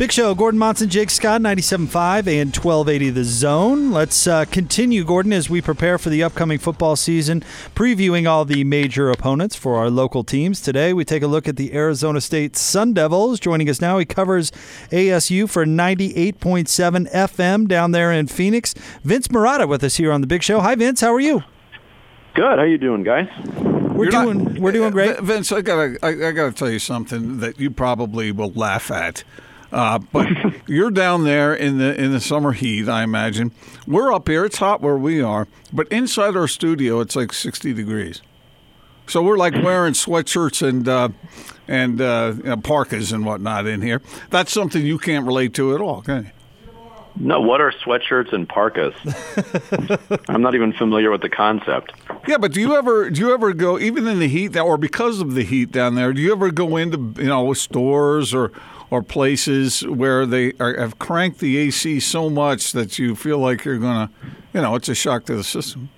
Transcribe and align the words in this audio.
Big 0.00 0.12
Show, 0.12 0.34
Gordon 0.34 0.58
Monson, 0.58 0.88
Jake 0.88 1.10
Scott, 1.10 1.42
97.5 1.42 2.26
and 2.26 2.56
1280 2.56 3.10
The 3.10 3.22
Zone. 3.22 3.90
Let's 3.90 4.26
uh, 4.26 4.46
continue, 4.46 5.04
Gordon, 5.04 5.30
as 5.30 5.50
we 5.50 5.60
prepare 5.60 5.98
for 5.98 6.08
the 6.08 6.22
upcoming 6.22 6.58
football 6.58 6.96
season, 6.96 7.44
previewing 7.74 8.26
all 8.26 8.46
the 8.46 8.64
major 8.64 9.10
opponents 9.10 9.56
for 9.56 9.76
our 9.76 9.90
local 9.90 10.24
teams. 10.24 10.62
Today, 10.62 10.94
we 10.94 11.04
take 11.04 11.22
a 11.22 11.26
look 11.26 11.46
at 11.46 11.56
the 11.56 11.74
Arizona 11.74 12.22
State 12.22 12.56
Sun 12.56 12.94
Devils. 12.94 13.38
Joining 13.40 13.68
us 13.68 13.82
now, 13.82 13.98
he 13.98 14.06
covers 14.06 14.50
ASU 14.90 15.46
for 15.46 15.66
98.7 15.66 17.12
FM 17.12 17.68
down 17.68 17.90
there 17.90 18.10
in 18.10 18.26
Phoenix. 18.26 18.72
Vince 19.04 19.28
Marotta 19.28 19.68
with 19.68 19.84
us 19.84 19.98
here 19.98 20.12
on 20.12 20.22
The 20.22 20.26
Big 20.26 20.42
Show. 20.42 20.60
Hi, 20.60 20.76
Vince. 20.76 21.02
How 21.02 21.12
are 21.12 21.20
you? 21.20 21.42
Good. 22.34 22.58
How 22.58 22.64
you 22.64 22.78
doing, 22.78 23.02
guys? 23.02 23.28
We're 23.54 24.04
You're 24.04 24.12
doing 24.12 24.44
not- 24.44 24.58
we're 24.60 24.72
doing 24.72 24.92
great. 24.92 25.20
Vince, 25.20 25.52
I 25.52 25.60
gotta 25.60 25.98
I, 26.02 26.28
I 26.28 26.32
gotta 26.32 26.52
tell 26.52 26.70
you 26.70 26.78
something 26.78 27.40
that 27.40 27.60
you 27.60 27.70
probably 27.70 28.32
will 28.32 28.52
laugh 28.52 28.90
at. 28.90 29.24
Uh, 29.72 29.98
but 29.98 30.28
you're 30.66 30.90
down 30.90 31.24
there 31.24 31.54
in 31.54 31.78
the 31.78 32.00
in 32.00 32.12
the 32.12 32.20
summer 32.20 32.52
heat, 32.52 32.88
I 32.88 33.02
imagine. 33.02 33.52
We're 33.86 34.12
up 34.12 34.28
here; 34.28 34.44
it's 34.44 34.58
hot 34.58 34.80
where 34.80 34.96
we 34.96 35.20
are, 35.20 35.46
but 35.72 35.88
inside 35.88 36.36
our 36.36 36.48
studio, 36.48 37.00
it's 37.00 37.16
like 37.16 37.32
60 37.32 37.72
degrees. 37.72 38.22
So 39.06 39.22
we're 39.22 39.38
like 39.38 39.54
wearing 39.62 39.94
sweatshirts 39.94 40.66
and 40.66 40.88
uh, 40.88 41.10
and 41.68 42.00
uh, 42.00 42.34
you 42.36 42.42
know, 42.44 42.56
parkas 42.56 43.12
and 43.12 43.24
whatnot 43.24 43.66
in 43.66 43.82
here. 43.82 44.02
That's 44.30 44.52
something 44.52 44.84
you 44.84 44.98
can't 44.98 45.26
relate 45.26 45.54
to 45.54 45.74
at 45.74 45.80
all, 45.80 46.02
can 46.02 46.24
you? 46.24 46.30
No, 47.16 47.40
what 47.40 47.60
are 47.60 47.72
sweatshirts 47.72 48.32
and 48.32 48.48
parkas? 48.48 48.94
I'm 50.28 50.40
not 50.42 50.54
even 50.54 50.72
familiar 50.72 51.10
with 51.10 51.22
the 51.22 51.28
concept. 51.28 51.92
Yeah, 52.28 52.38
but 52.38 52.52
do 52.52 52.60
you 52.60 52.74
ever 52.76 53.10
do 53.10 53.20
you 53.20 53.34
ever 53.34 53.52
go 53.52 53.78
even 53.78 54.06
in 54.06 54.20
the 54.20 54.28
heat 54.28 54.48
that 54.48 54.62
or 54.62 54.78
because 54.78 55.20
of 55.20 55.34
the 55.34 55.42
heat 55.42 55.72
down 55.72 55.96
there? 55.96 56.12
Do 56.12 56.20
you 56.20 56.32
ever 56.32 56.50
go 56.50 56.76
into 56.76 57.14
you 57.20 57.28
know 57.28 57.52
stores 57.52 58.32
or 58.32 58.52
or 58.90 59.02
places 59.02 59.86
where 59.86 60.26
they 60.26 60.52
are, 60.60 60.76
have 60.78 60.98
cranked 60.98 61.38
the 61.38 61.56
AC 61.58 62.00
so 62.00 62.28
much 62.28 62.72
that 62.72 62.98
you 62.98 63.14
feel 63.14 63.38
like 63.38 63.64
you're 63.64 63.78
gonna, 63.78 64.10
you 64.52 64.60
know, 64.60 64.74
it's 64.74 64.88
a 64.88 64.94
shock 64.94 65.24
to 65.26 65.36
the 65.36 65.44
system. 65.44 65.88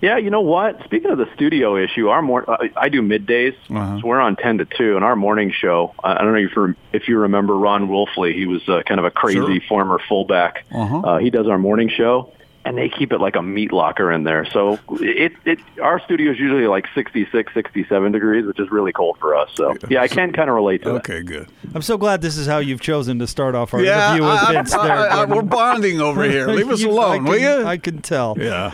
Yeah, 0.00 0.18
you 0.18 0.28
know 0.28 0.42
what? 0.42 0.82
Speaking 0.84 1.10
of 1.10 1.16
the 1.18 1.26
studio 1.34 1.76
issue, 1.82 2.08
our 2.08 2.20
mor- 2.20 2.48
uh, 2.50 2.68
I 2.76 2.90
do 2.90 3.00
middays, 3.00 3.54
Uh-huh. 3.70 4.00
so 4.00 4.06
we're 4.06 4.20
on 4.20 4.36
ten 4.36 4.58
to 4.58 4.66
two, 4.66 4.96
and 4.96 5.04
our 5.04 5.16
morning 5.16 5.50
show. 5.50 5.94
I 6.02 6.12
I 6.16 6.18
don't 6.18 6.32
know 6.34 6.40
if 6.40 6.54
you 6.54 6.74
if 6.92 7.08
you 7.08 7.18
remember 7.20 7.56
Ron 7.56 7.88
Wolfley. 7.88 8.34
He 8.34 8.44
was 8.46 8.68
uh, 8.68 8.82
kind 8.86 8.98
of 9.00 9.06
a 9.06 9.10
crazy 9.10 9.38
Sure. 9.38 9.60
former 9.68 9.98
fullback. 10.06 10.64
Uh-huh. 10.74 10.98
Uh, 10.98 11.18
he 11.18 11.30
does 11.30 11.46
our 11.48 11.56
morning 11.58 11.88
show, 11.88 12.30
and 12.66 12.78
they 12.78 12.88
keep 12.88 13.12
it 13.12 13.20
like 13.20 13.36
a 13.36 13.42
meat 13.42 13.72
locker 13.72 14.10
in 14.10 14.24
there. 14.24 14.44
So 14.46 14.78
it 15.00 15.32
it 15.44 15.58
our 15.82 16.00
studio 16.00 16.32
is 16.32 16.38
usually 16.38 16.66
like 16.66 16.86
66, 16.94 17.52
67 17.52 18.12
degrees, 18.12 18.46
which 18.46 18.58
is 18.58 18.70
really 18.70 18.92
cold 18.92 19.18
for 19.18 19.36
us. 19.36 19.50
So 19.54 19.74
yeah, 19.90 20.00
I 20.02 20.08
can 20.08 20.32
kind 20.32 20.48
of 20.48 20.54
relate 20.56 20.82
to 20.84 20.90
it. 20.90 20.98
Okay, 20.98 21.22
good. 21.22 21.48
I'm 21.74 21.82
so 21.82 21.98
glad 21.98 22.22
this 22.22 22.36
is 22.38 22.46
how 22.46 22.58
you've 22.58 22.80
chosen 22.80 23.18
to 23.18 23.26
start 23.26 23.54
off 23.54 23.74
our 23.74 23.82
Yeah, 23.82 24.14
interview 24.14 24.30
with 24.30 24.40
I- 24.42 24.52
Vince 24.52 24.74
I- 24.74 24.86
there. 24.86 24.96
I- 24.98 25.14
Gordon. 25.16 25.36
we're 25.36 25.42
bonding 25.42 26.00
over 26.00 26.22
here. 26.30 26.46
Leave 26.48 26.70
us 26.70 26.80
You- 26.80 26.90
alone, 26.90 27.10
I 27.12 27.16
can, 27.16 27.24
will 27.24 27.38
you? 27.38 27.66
I 27.66 27.76
can 27.76 27.98
tell. 28.02 28.36
yeah. 28.38 28.72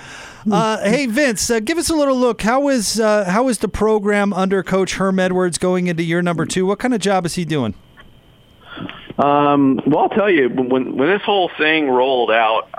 Uh, 0.50 0.78
hey 0.88 1.04
Vince, 1.04 1.50
uh, 1.50 1.60
give 1.60 1.76
us 1.76 1.90
a 1.90 1.94
little 1.94 2.16
look. 2.16 2.40
How 2.40 2.68
is 2.68 2.98
uh, 2.98 3.24
how 3.28 3.48
is 3.48 3.58
the 3.58 3.68
program 3.68 4.32
under 4.32 4.62
Coach 4.62 4.94
Herm 4.94 5.18
Edwards 5.18 5.58
going 5.58 5.86
into 5.88 6.02
year 6.02 6.22
number 6.22 6.46
two? 6.46 6.64
What 6.64 6.78
kind 6.78 6.94
of 6.94 7.00
job 7.00 7.26
is 7.26 7.34
he 7.34 7.44
doing? 7.44 7.74
Um, 9.18 9.80
well, 9.86 9.98
I'll 10.04 10.08
tell 10.08 10.30
you, 10.30 10.48
when 10.48 10.96
when 10.96 11.08
this 11.10 11.20
whole 11.22 11.50
thing 11.58 11.88
rolled 11.90 12.30
out, 12.30 12.70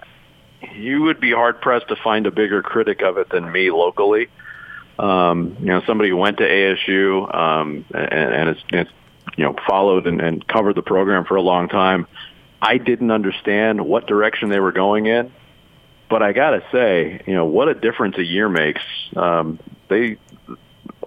you 0.76 1.04
would 1.04 1.20
be 1.20 1.32
hard 1.32 1.62
pressed 1.62 1.88
to 1.90 1.96
find 1.96 2.26
a 2.26 2.32
bigger 2.32 2.62
critic 2.62 3.02
of 3.02 3.18
it 3.18 3.30
than 3.30 3.52
me 3.52 3.72
locally. 3.72 4.28
Um, 5.00 5.58
you 5.60 5.68
know, 5.68 5.82
somebody 5.88 6.10
who 6.10 6.18
went 6.18 6.38
to 6.38 6.44
ASU 6.44 7.34
um, 7.34 7.86
and, 7.94 8.34
and 8.34 8.50
it's 8.50 8.92
you 9.38 9.46
know 9.46 9.56
followed 9.68 10.08
and, 10.08 10.22
and 10.22 10.46
covered 10.48 10.76
the 10.76 10.82
program 10.82 11.26
for 11.26 11.36
a 11.36 11.42
long 11.42 11.70
time. 11.70 12.08
I 12.62 12.78
didn't 12.78 13.12
understand 13.12 13.84
what 13.84 14.06
direction 14.06 14.50
they 14.50 14.60
were 14.60 14.72
going 14.72 15.08
in, 15.08 15.32
but 16.10 16.22
I 16.22 16.32
gotta 16.32 16.64
say, 16.72 17.22
you 17.26 17.34
know, 17.34 17.46
what 17.46 17.68
a 17.68 17.74
difference 17.74 18.18
a 18.18 18.24
year 18.24 18.50
makes. 18.50 18.82
Um, 19.16 19.60
they 19.88 20.18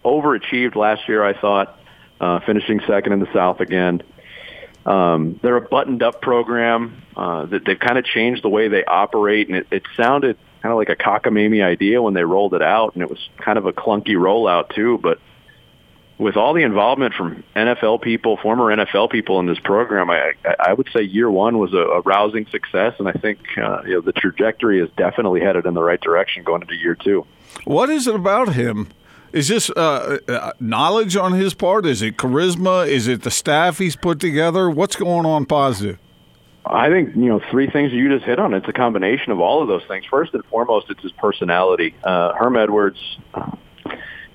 overachieved 0.04 0.74
last 0.74 1.08
year, 1.08 1.24
I 1.24 1.38
thought, 1.38 1.78
uh, 2.20 2.40
finishing 2.40 2.80
second 2.86 3.12
in 3.12 3.20
the 3.20 3.32
South 3.32 3.60
again. 3.60 4.02
Um, 4.86 5.40
they're 5.42 5.56
a 5.56 5.62
buttoned-up 5.62 6.20
program 6.20 7.02
uh, 7.16 7.46
that 7.46 7.64
they've 7.64 7.78
kind 7.78 7.98
of 7.98 8.04
changed 8.04 8.44
the 8.44 8.50
way 8.50 8.68
they 8.68 8.84
operate, 8.84 9.48
and 9.48 9.56
it, 9.56 9.66
it 9.70 9.82
sounded 9.96 10.36
kind 10.62 10.72
of 10.72 10.78
like 10.78 10.88
a 10.88 10.96
cockamamie 10.96 11.64
idea 11.64 12.02
when 12.02 12.14
they 12.14 12.24
rolled 12.24 12.54
it 12.54 12.62
out, 12.62 12.94
and 12.94 13.02
it 13.02 13.08
was 13.08 13.18
kind 13.38 13.58
of 13.58 13.66
a 13.66 13.72
clunky 13.72 14.16
rollout 14.16 14.74
too. 14.74 14.98
But 15.02 15.18
with 16.18 16.36
all 16.36 16.54
the 16.54 16.62
involvement 16.62 17.14
from 17.14 17.44
NFL 17.56 18.02
people, 18.02 18.36
former 18.36 18.74
NFL 18.74 19.10
people 19.10 19.40
in 19.40 19.46
this 19.46 19.58
program, 19.58 20.10
I, 20.10 20.32
I 20.60 20.72
would 20.72 20.88
say 20.92 21.02
year 21.02 21.30
one 21.30 21.58
was 21.58 21.72
a, 21.72 21.78
a 21.78 22.00
rousing 22.02 22.46
success, 22.46 22.94
and 22.98 23.08
I 23.08 23.12
think 23.12 23.40
uh, 23.56 23.82
you 23.84 23.94
know 23.94 24.00
the 24.00 24.12
trajectory 24.12 24.80
is 24.80 24.90
definitely 24.96 25.40
headed 25.40 25.66
in 25.66 25.74
the 25.74 25.82
right 25.82 26.00
direction 26.00 26.44
going 26.44 26.62
into 26.62 26.74
year 26.74 26.94
two. 26.94 27.26
What 27.64 27.90
is 27.90 28.06
it 28.06 28.14
about 28.14 28.54
him? 28.54 28.88
Is 29.34 29.48
this 29.48 29.68
uh, 29.70 30.18
uh, 30.28 30.52
knowledge 30.60 31.16
on 31.16 31.32
his 31.32 31.54
part? 31.54 31.86
Is 31.86 32.02
it 32.02 32.16
charisma? 32.16 32.86
Is 32.86 33.08
it 33.08 33.22
the 33.22 33.32
staff 33.32 33.78
he's 33.78 33.96
put 33.96 34.20
together? 34.20 34.70
What's 34.70 34.94
going 34.94 35.26
on 35.26 35.44
positive? 35.44 35.98
I 36.64 36.88
think 36.88 37.16
you 37.16 37.24
know 37.24 37.40
three 37.50 37.68
things 37.68 37.92
you 37.92 38.08
just 38.08 38.24
hit 38.24 38.38
on. 38.38 38.54
It's 38.54 38.68
a 38.68 38.72
combination 38.72 39.32
of 39.32 39.40
all 39.40 39.60
of 39.60 39.66
those 39.66 39.82
things. 39.88 40.04
First 40.08 40.34
and 40.34 40.44
foremost, 40.44 40.86
it's 40.88 41.02
his 41.02 41.10
personality. 41.10 41.96
Uh, 42.04 42.32
Herm 42.34 42.56
Edwards. 42.56 43.18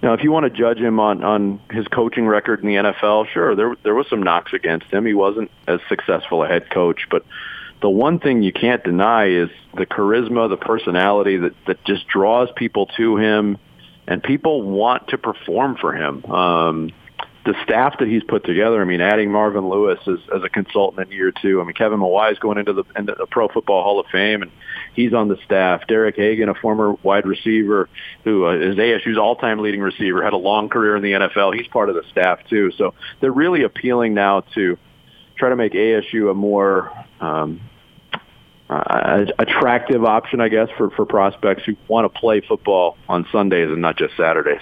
Now, 0.02 0.14
if 0.14 0.22
you 0.22 0.34
want 0.34 0.44
to 0.44 0.50
judge 0.50 0.80
him 0.80 1.00
on 1.00 1.24
on 1.24 1.62
his 1.72 1.88
coaching 1.88 2.28
record 2.28 2.60
in 2.60 2.68
the 2.68 2.76
NFL, 2.76 3.30
sure, 3.30 3.56
there 3.56 3.78
there 3.84 3.96
was 3.96 4.06
some 4.10 4.22
knocks 4.22 4.52
against 4.52 4.88
him. 4.88 5.06
He 5.06 5.14
wasn't 5.14 5.50
as 5.66 5.80
successful 5.88 6.44
a 6.44 6.48
head 6.50 6.70
coach, 6.70 7.08
but 7.10 7.24
the 7.82 7.90
one 7.90 8.20
thing 8.20 8.44
you 8.44 8.52
can't 8.52 8.84
deny 8.84 9.30
is 9.30 9.50
the 9.78 9.86
charisma, 9.86 10.50
the 10.50 10.58
personality 10.58 11.38
that 11.38 11.54
that 11.68 11.86
just 11.86 12.06
draws 12.10 12.50
people 12.58 12.88
to 12.98 13.16
him, 13.16 13.58
and 14.10 14.24
people 14.24 14.64
want 14.64 15.08
to 15.10 15.18
perform 15.18 15.78
for 15.78 15.94
him. 15.94 16.26
Um, 16.26 16.92
the 17.46 17.54
staff 17.64 18.00
that 18.00 18.08
he's 18.08 18.24
put 18.24 18.44
together. 18.44 18.82
I 18.82 18.86
mean, 18.86 19.02
adding 19.02 19.32
Marvin 19.32 19.70
Lewis 19.70 20.00
as, 20.08 20.18
as 20.36 20.44
a 20.44 20.50
consultant 20.50 21.08
in 21.08 21.16
year 21.16 21.32
two. 21.32 21.62
I 21.62 21.64
mean, 21.64 21.74
Kevin 21.74 22.00
Mawae 22.00 22.32
is 22.32 22.40
going 22.40 22.58
into 22.58 22.74
the, 22.74 22.84
into 22.96 23.16
the 23.18 23.28
Pro 23.28 23.48
Football 23.48 23.84
Hall 23.84 24.00
of 24.00 24.08
Fame, 24.08 24.42
and 24.42 24.52
he's 24.94 25.14
on 25.14 25.30
the 25.30 25.38
staff. 25.46 25.88
Derek 25.88 26.18
Hagan, 26.18 26.50
a 26.50 26.56
former 26.56 26.94
wide 27.04 27.26
receiver 27.26 27.88
who 28.24 28.46
uh, 28.46 28.56
is 28.56 28.76
ASU's 28.76 29.18
all-time 29.18 29.60
leading 29.60 29.80
receiver, 29.80 30.24
had 30.24 30.34
a 30.34 30.38
long 30.38 30.70
career 30.70 30.96
in 30.96 31.04
the 31.04 31.14
NFL. 31.14 31.56
He's 31.56 31.68
part 31.68 31.90
of 31.90 31.96
the 31.96 32.04
staff 32.12 32.40
too. 32.50 32.72
So 32.78 32.94
they're 33.22 33.32
really 33.32 33.64
appealing 33.64 34.16
now 34.16 34.42
to 34.56 34.78
try 35.38 35.50
to 35.50 35.56
make 35.56 35.74
ASU 35.74 36.30
a 36.30 36.34
more 36.34 36.92
um, 37.22 37.62
uh, 38.70 39.26
attractive 39.40 40.04
option, 40.06 40.42
I 40.42 40.50
guess, 40.50 40.70
for, 40.78 40.90
for 40.92 41.06
prospects 41.06 41.64
who 41.66 41.76
want 41.88 42.12
to 42.12 42.20
play 42.20 42.42
football 42.42 42.98
on 43.08 43.26
Sundays 43.32 43.70
and 43.70 43.82
not 43.82 43.98
just 43.98 44.16
Saturdays. 44.16 44.62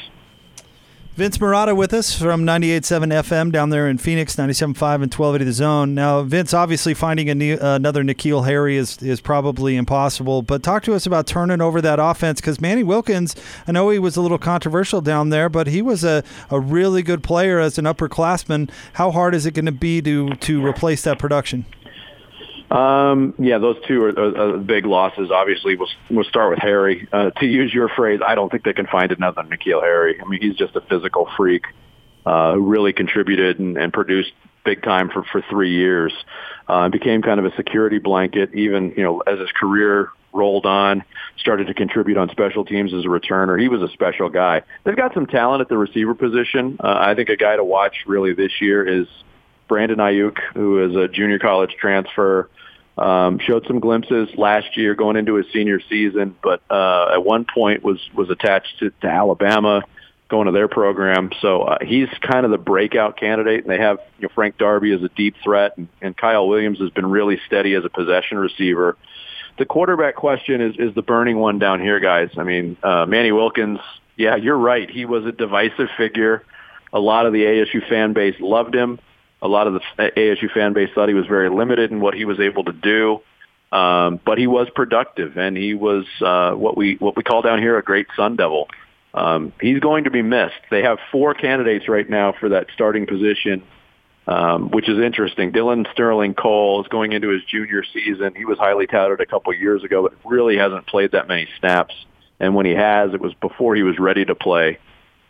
Vince 1.18 1.40
Marotta 1.40 1.75
with 1.75 1.95
us 1.95 2.16
from 2.16 2.44
98.7 2.44 3.12
FM 3.12 3.51
down 3.51 3.72
there 3.72 3.90
in 3.90 3.97
Phoenix, 3.97 4.35
97.5 4.35 4.67
and 5.01 5.12
1280 5.12 5.46
The 5.46 5.51
Zone. 5.51 5.96
Now, 5.96 6.22
Vince, 6.22 6.53
obviously 6.53 6.94
finding 6.94 7.35
new, 7.40 7.57
another 7.59 8.03
N'Keal 8.03 8.46
Harry 8.46 8.78
is, 8.78 9.01
is 9.01 9.19
probably 9.19 9.78
impossible, 9.78 10.44
but 10.44 10.62
talk 10.62 10.84
to 10.84 10.94
us 10.94 11.07
about 11.07 11.25
turning 11.25 11.59
over 11.59 11.81
that 11.81 11.97
offense 11.97 12.40
because 12.40 12.62
Manny 12.62 12.84
Wilkins, 12.84 13.35
I 13.67 13.72
know 13.72 13.90
he 13.90 13.97
was 13.97 14.16
a 14.16 14.22
little 14.22 14.38
controversial 14.38 15.01
down 15.01 15.29
there, 15.29 15.50
but 15.50 15.66
he 15.66 15.81
was 15.81 16.03
a, 16.03 16.23
a 16.51 16.59
really 16.59 17.01
good 17.01 17.23
player 17.23 17.59
as 17.59 17.79
an 17.79 17.85
upperclassman. 17.85 18.69
How 18.94 19.09
hard 19.09 19.34
is 19.34 19.47
it 19.47 19.56
going 19.56 19.66
to 19.66 19.72
be 19.72 20.03
to, 20.03 20.35
to 20.35 20.63
replace 20.63 21.01
that 21.01 21.17
production? 21.17 21.66
Um, 22.69 23.33
yeah, 23.39 23.59
those 23.59 23.78
two 23.88 24.03
are, 24.03 24.09
are, 24.09 24.55
are 24.55 24.57
big 24.57 24.85
losses. 24.85 25.31
Obviously, 25.31 25.75
we'll, 25.75 25.89
we'll 26.09 26.25
start 26.25 26.50
with 26.50 26.59
Harry. 26.59 27.07
Uh, 27.11 27.29
to 27.31 27.45
use 27.45 27.73
your 27.73 27.89
phrase, 27.89 28.19
I 28.25 28.35
don't 28.35 28.51
think 28.51 28.63
they 28.63 28.73
can 28.73 28.88
find 28.88 29.11
another 29.11 29.44
N'Keal 29.44 29.81
Harry. 29.81 30.19
I 30.22 30.28
mean, 30.28 30.41
he's 30.41 30.55
just 30.55 30.75
a 30.75 30.81
physical 30.81 31.29
freak 31.38 31.63
uh, 32.25 32.55
who 32.55 32.67
really 32.67 32.91
contributed 32.91 33.59
and, 33.59 33.78
and 33.78 33.94
produced 33.94 34.33
big 34.66 34.83
time 34.83 35.09
for, 35.09 35.23
for 35.31 35.41
three 35.50 35.73
years. 35.73 36.13
Uh, 36.67 36.89
became 36.89 37.22
kind 37.22 37.40
of 37.40 37.46
a 37.46 37.55
security 37.55 37.99
blanket, 37.99 38.53
even 38.53 38.93
you 38.97 39.03
know 39.03 39.22
as 39.22 39.40
his 39.40 39.49
career 39.58 40.09
rolled 40.34 40.66
on, 40.66 41.03
started 41.37 41.67
to 41.67 41.73
contribute 41.73 42.17
on 42.17 42.29
special 42.29 42.66
teams 42.66 42.93
as 42.93 43.05
a 43.05 43.08
returner. 43.08 43.59
He 43.59 43.69
was 43.69 43.81
a 43.81 43.87
special 43.93 44.28
guy. 44.28 44.61
They've 44.84 44.96
got 44.96 45.14
some 45.14 45.25
talent 45.25 45.61
at 45.61 45.69
the 45.69 45.78
receiver 45.78 46.14
position. 46.14 46.78
Uh, 46.84 46.97
I 46.99 47.16
think 47.16 47.29
a 47.29 47.37
guy 47.37 47.55
to 47.55 47.64
watch 47.64 47.96
really 48.05 48.34
this 48.34 48.52
year 48.59 48.85
is 48.85 49.08
Brandon 49.67 49.97
Aiyuk, 49.97 50.37
who 50.53 50.84
is 50.84 50.96
a 50.96 51.08
junior 51.08 51.40
college 51.40 51.75
transfer. 51.79 52.49
Um, 52.97 53.37
showed 53.37 53.67
some 53.67 53.79
glimpses 53.79 54.29
last 54.37 54.75
year 54.75 54.96
going 54.96 55.17
into 55.17 55.35
his 55.35 55.46
senior 55.53 55.79
season, 55.87 56.35
but 56.41 56.61
uh, 56.67 57.11
at 57.14 57.23
one 57.23 57.46
point 57.46 57.84
was 57.84 57.99
was 58.16 58.31
attached 58.31 58.79
to, 58.79 58.90
to 59.02 59.08
Alabama, 59.08 59.84
going 60.29 60.47
to 60.47 60.52
their 60.52 60.67
program. 60.67 61.29
So 61.40 61.61
uh, 61.61 61.78
he's 61.85 62.09
kind 62.22 62.43
of 62.43 62.52
the 62.52 62.58
breakout 62.58 63.17
candidate. 63.17 63.61
And 63.61 63.69
they 63.69 63.78
have 63.78 63.99
you 64.17 64.23
know, 64.23 64.29
Frank 64.34 64.58
Darby 64.58 64.93
as 64.93 65.03
a 65.03 65.09
deep 65.09 65.35
threat, 65.43 65.78
and, 65.78 65.87
and 66.02 66.17
Kyle 66.17 66.47
Williams 66.47 66.79
has 66.79 66.90
been 66.90 67.05
really 67.05 67.40
steady 67.46 67.75
as 67.75 67.85
a 67.85 67.90
possession 67.90 68.40
receiver. 68.40 68.97
The 69.59 69.66
quarterback 69.66 70.16
question 70.16 70.61
is 70.61 70.75
is 70.78 70.96
the 70.96 71.02
burning 71.02 71.37
one 71.37 71.59
down 71.59 71.79
here, 71.81 71.99
guys. 71.99 72.29
I 72.37 72.43
mean, 72.43 72.78
uh, 72.84 73.05
Manny 73.05 73.31
Wilkins. 73.31 73.79
Yeah, 74.16 74.35
you're 74.35 74.58
right. 74.58 74.90
He 74.90 75.05
was 75.05 75.25
a 75.25 75.31
divisive 75.31 75.90
figure. 75.97 76.43
A 76.91 76.99
lot 76.99 77.28
of 77.28 77.34
the 77.34 77.43
ASU 77.43 77.87
fan 77.87 78.14
base 78.14 78.35
loved 78.40 78.73
him. 78.73 78.99
A 79.41 79.47
lot 79.47 79.67
of 79.67 79.73
the 79.73 79.81
ASU 79.97 80.51
fan 80.51 80.73
base 80.73 80.89
thought 80.95 81.09
he 81.09 81.16
was 81.16 81.28
very 81.28 81.49
limited 81.49 81.91
in 81.91 81.99
what 81.99 82.13
he 82.16 82.25
was 82.25 82.39
able 82.39 82.63
to 82.66 82.73
do. 82.73 83.22
Um, 83.72 84.19
but 84.25 84.37
he 84.37 84.47
was 84.47 84.69
productive, 84.73 85.37
and 85.37 85.57
he 85.57 85.73
was 85.73 86.05
uh, 86.22 86.51
what 86.53 86.78
we 86.78 86.95
what 86.95 87.17
we 87.17 87.23
call 87.23 87.41
down 87.41 87.59
here 87.59 87.78
a 87.78 87.84
great 87.84 88.07
Sun 88.16 88.37
Devil. 88.37 88.69
Um, 89.13 89.51
he's 89.59 89.79
going 89.79 90.05
to 90.05 90.11
be 90.11 90.22
missed. 90.22 90.61
They 90.72 90.84
have 90.84 90.99
four 91.11 91.34
candidates 91.34 91.89
right 91.89 92.09
now 92.09 92.34
for 92.39 92.49
that 92.49 92.67
starting 92.73 93.07
position, 93.07 93.63
um, 94.25 94.69
which 94.69 94.87
is 94.87 94.99
interesting. 94.99 95.51
Dylan 95.51 95.91
Sterling 95.91 96.33
Cole 96.33 96.81
is 96.81 96.87
going 96.87 97.11
into 97.11 97.29
his 97.29 97.43
junior 97.43 97.83
season. 97.93 98.35
He 98.35 98.45
was 98.45 98.57
highly 98.57 98.87
touted 98.87 99.19
a 99.19 99.25
couple 99.25 99.53
years 99.53 99.83
ago, 99.83 100.03
but 100.03 100.13
really 100.29 100.57
hasn't 100.57 100.87
played 100.87 101.11
that 101.11 101.28
many 101.28 101.47
snaps. 101.59 101.93
And 102.40 102.55
when 102.55 102.66
he 102.66 102.73
has, 102.73 103.13
it 103.13 103.19
was 103.19 103.33
before 103.33 103.75
he 103.75 103.83
was 103.83 103.97
ready 103.99 104.23
to 104.23 104.35
play. 104.35 104.78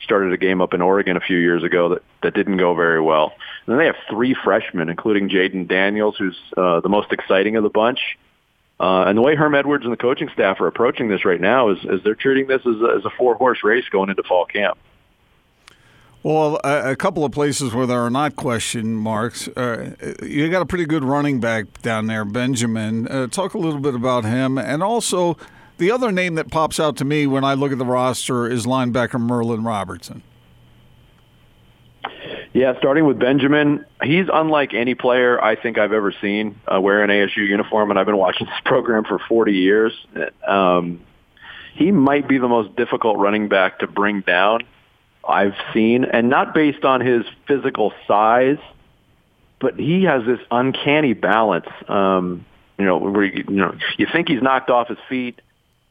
Started 0.02 0.32
a 0.32 0.38
game 0.38 0.62
up 0.62 0.74
in 0.74 0.82
Oregon 0.82 1.18
a 1.18 1.20
few 1.20 1.38
years 1.38 1.64
ago 1.64 1.90
that, 1.90 2.04
that 2.24 2.34
didn't 2.34 2.58
go 2.58 2.74
very 2.76 3.02
well. 3.02 3.34
And 3.66 3.74
then 3.74 3.80
they 3.80 3.86
have 3.86 3.96
three 4.10 4.36
freshmen, 4.44 4.90
including 4.90 5.30
Jayden 5.30 5.68
Daniels, 5.68 6.16
who's 6.18 6.38
uh, 6.56 6.80
the 6.80 6.90
most 6.90 7.12
exciting 7.12 7.56
of 7.56 7.64
the 7.64 7.70
bunch. 7.70 8.00
Uh, 8.80 9.06
and 9.06 9.18
the 9.18 9.22
way 9.22 9.36
Herm 9.36 9.56
Edwards 9.56 9.84
and 9.84 9.92
the 9.92 9.98
coaching 9.98 10.30
staff 10.34 10.62
are 10.62 10.68
approaching 10.68 11.08
this 11.08 11.26
right 11.26 11.42
now 11.42 11.70
is, 11.70 11.80
is 11.84 12.04
they're 12.04 12.16
treating 12.16 12.48
this 12.48 12.62
as 12.62 12.80
a, 12.82 12.96
as 12.98 13.06
a 13.06 13.10
four 13.18 13.36
horse 13.36 13.64
race 13.64 13.86
going 13.90 14.10
into 14.10 14.24
fall 14.24 14.46
camp. 14.46 14.78
Well, 16.24 16.60
a, 16.64 16.92
a, 16.92 16.96
couple 16.96 17.24
of 17.24 17.32
places 17.32 17.74
where 17.74 17.86
there 17.86 18.02
are 18.02 18.10
not 18.10 18.36
question 18.36 18.96
marks. 18.96 19.48
Uh, 19.48 19.96
you 20.22 20.50
got 20.50 20.62
a 20.62 20.66
pretty 20.66 20.86
good 20.86 21.04
running 21.04 21.40
back 21.40 21.82
down 21.82 22.08
there, 22.08 22.26
Benjamin. 22.26 23.08
Uh, 23.08 23.28
talk 23.28 23.54
a 23.54 23.58
little 23.58 23.80
bit 23.80 23.96
about 23.96 24.26
him, 24.26 24.58
and 24.58 24.84
also 24.84 25.38
the 25.78 25.92
other 25.92 26.12
name 26.12 26.36
that 26.36 26.50
pops 26.50 26.80
out 26.80 26.98
to 26.98 27.06
me 27.06 27.28
when 27.28 27.44
I 27.44 27.54
look 27.54 27.72
at 27.72 27.78
the 27.78 27.86
roster 27.86 28.48
is 28.48 28.66
linebacker 28.66 29.20
Merlin 29.20 29.64
Robertson. 29.64 30.24
Yeah, 32.54 32.78
starting 32.80 33.06
with 33.06 33.20
Benjamin, 33.20 33.86
he's 34.02 34.26
unlike 34.34 34.74
any 34.74 34.96
player 34.96 35.42
I 35.44 35.56
think 35.56 35.78
I've 35.78 35.94
ever 35.94 36.12
seen 36.22 36.60
uh, 36.66 36.82
wear 36.82 37.04
an 37.04 37.10
ASU 37.10 37.38
uniform, 37.38 37.92
and 37.92 38.00
I've 38.00 38.08
been 38.08 38.18
watching 38.18 38.48
this 38.48 38.60
program 38.66 39.04
for 39.04 39.20
40 39.20 39.54
years. 39.54 39.94
Um, 40.48 41.02
he 41.76 41.92
might 41.92 42.28
be 42.28 42.40
the 42.40 42.48
most 42.48 42.76
difficult 42.76 43.18
running 43.20 43.48
back 43.48 43.80
to 43.80 43.88
bring 43.88 44.22
down 44.22 44.62
I've 45.28 45.56
seen, 45.74 46.06
and 46.06 46.30
not 46.30 46.54
based 46.54 46.86
on 46.86 47.02
his 47.02 47.26
physical 47.48 47.92
size, 48.08 48.60
but 49.60 49.78
he 49.78 50.04
has 50.04 50.26
this 50.26 50.40
uncanny 50.50 51.14
balance. 51.14 51.68
Um, 51.88 52.46
you 52.78 52.86
know, 52.86 52.98
where 52.98 53.26
you, 53.26 53.44
you 53.48 53.56
know 53.56 53.76
you 53.98 54.08
think 54.12 54.30
he's 54.30 54.42
knocked 54.42 54.70
off 54.70 54.88
his 54.88 54.98
feet, 55.10 55.42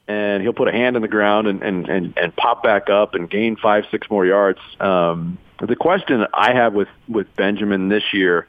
and 0.09 0.43
he'll 0.43 0.53
put 0.53 0.69
a 0.69 0.73
hand 0.73 0.97
in 0.97 1.03
the 1.03 1.09
ground 1.09 1.47
and 1.47 1.63
and 1.63 1.89
and, 1.89 2.19
and 2.19 2.37
pop 2.37 2.63
back 2.63 2.91
up 2.91 3.15
and 3.15 3.29
gain 3.29 3.57
five 3.57 3.85
six 3.91 4.09
more 4.11 4.27
yards. 4.27 4.61
Um, 4.81 5.39
the 5.61 5.77
question 5.77 6.27
I 6.35 6.53
have 6.53 6.75
with, 6.75 6.89
with 7.09 7.35
Benjamin 7.35 7.89
this 7.89 8.13
year 8.13 8.47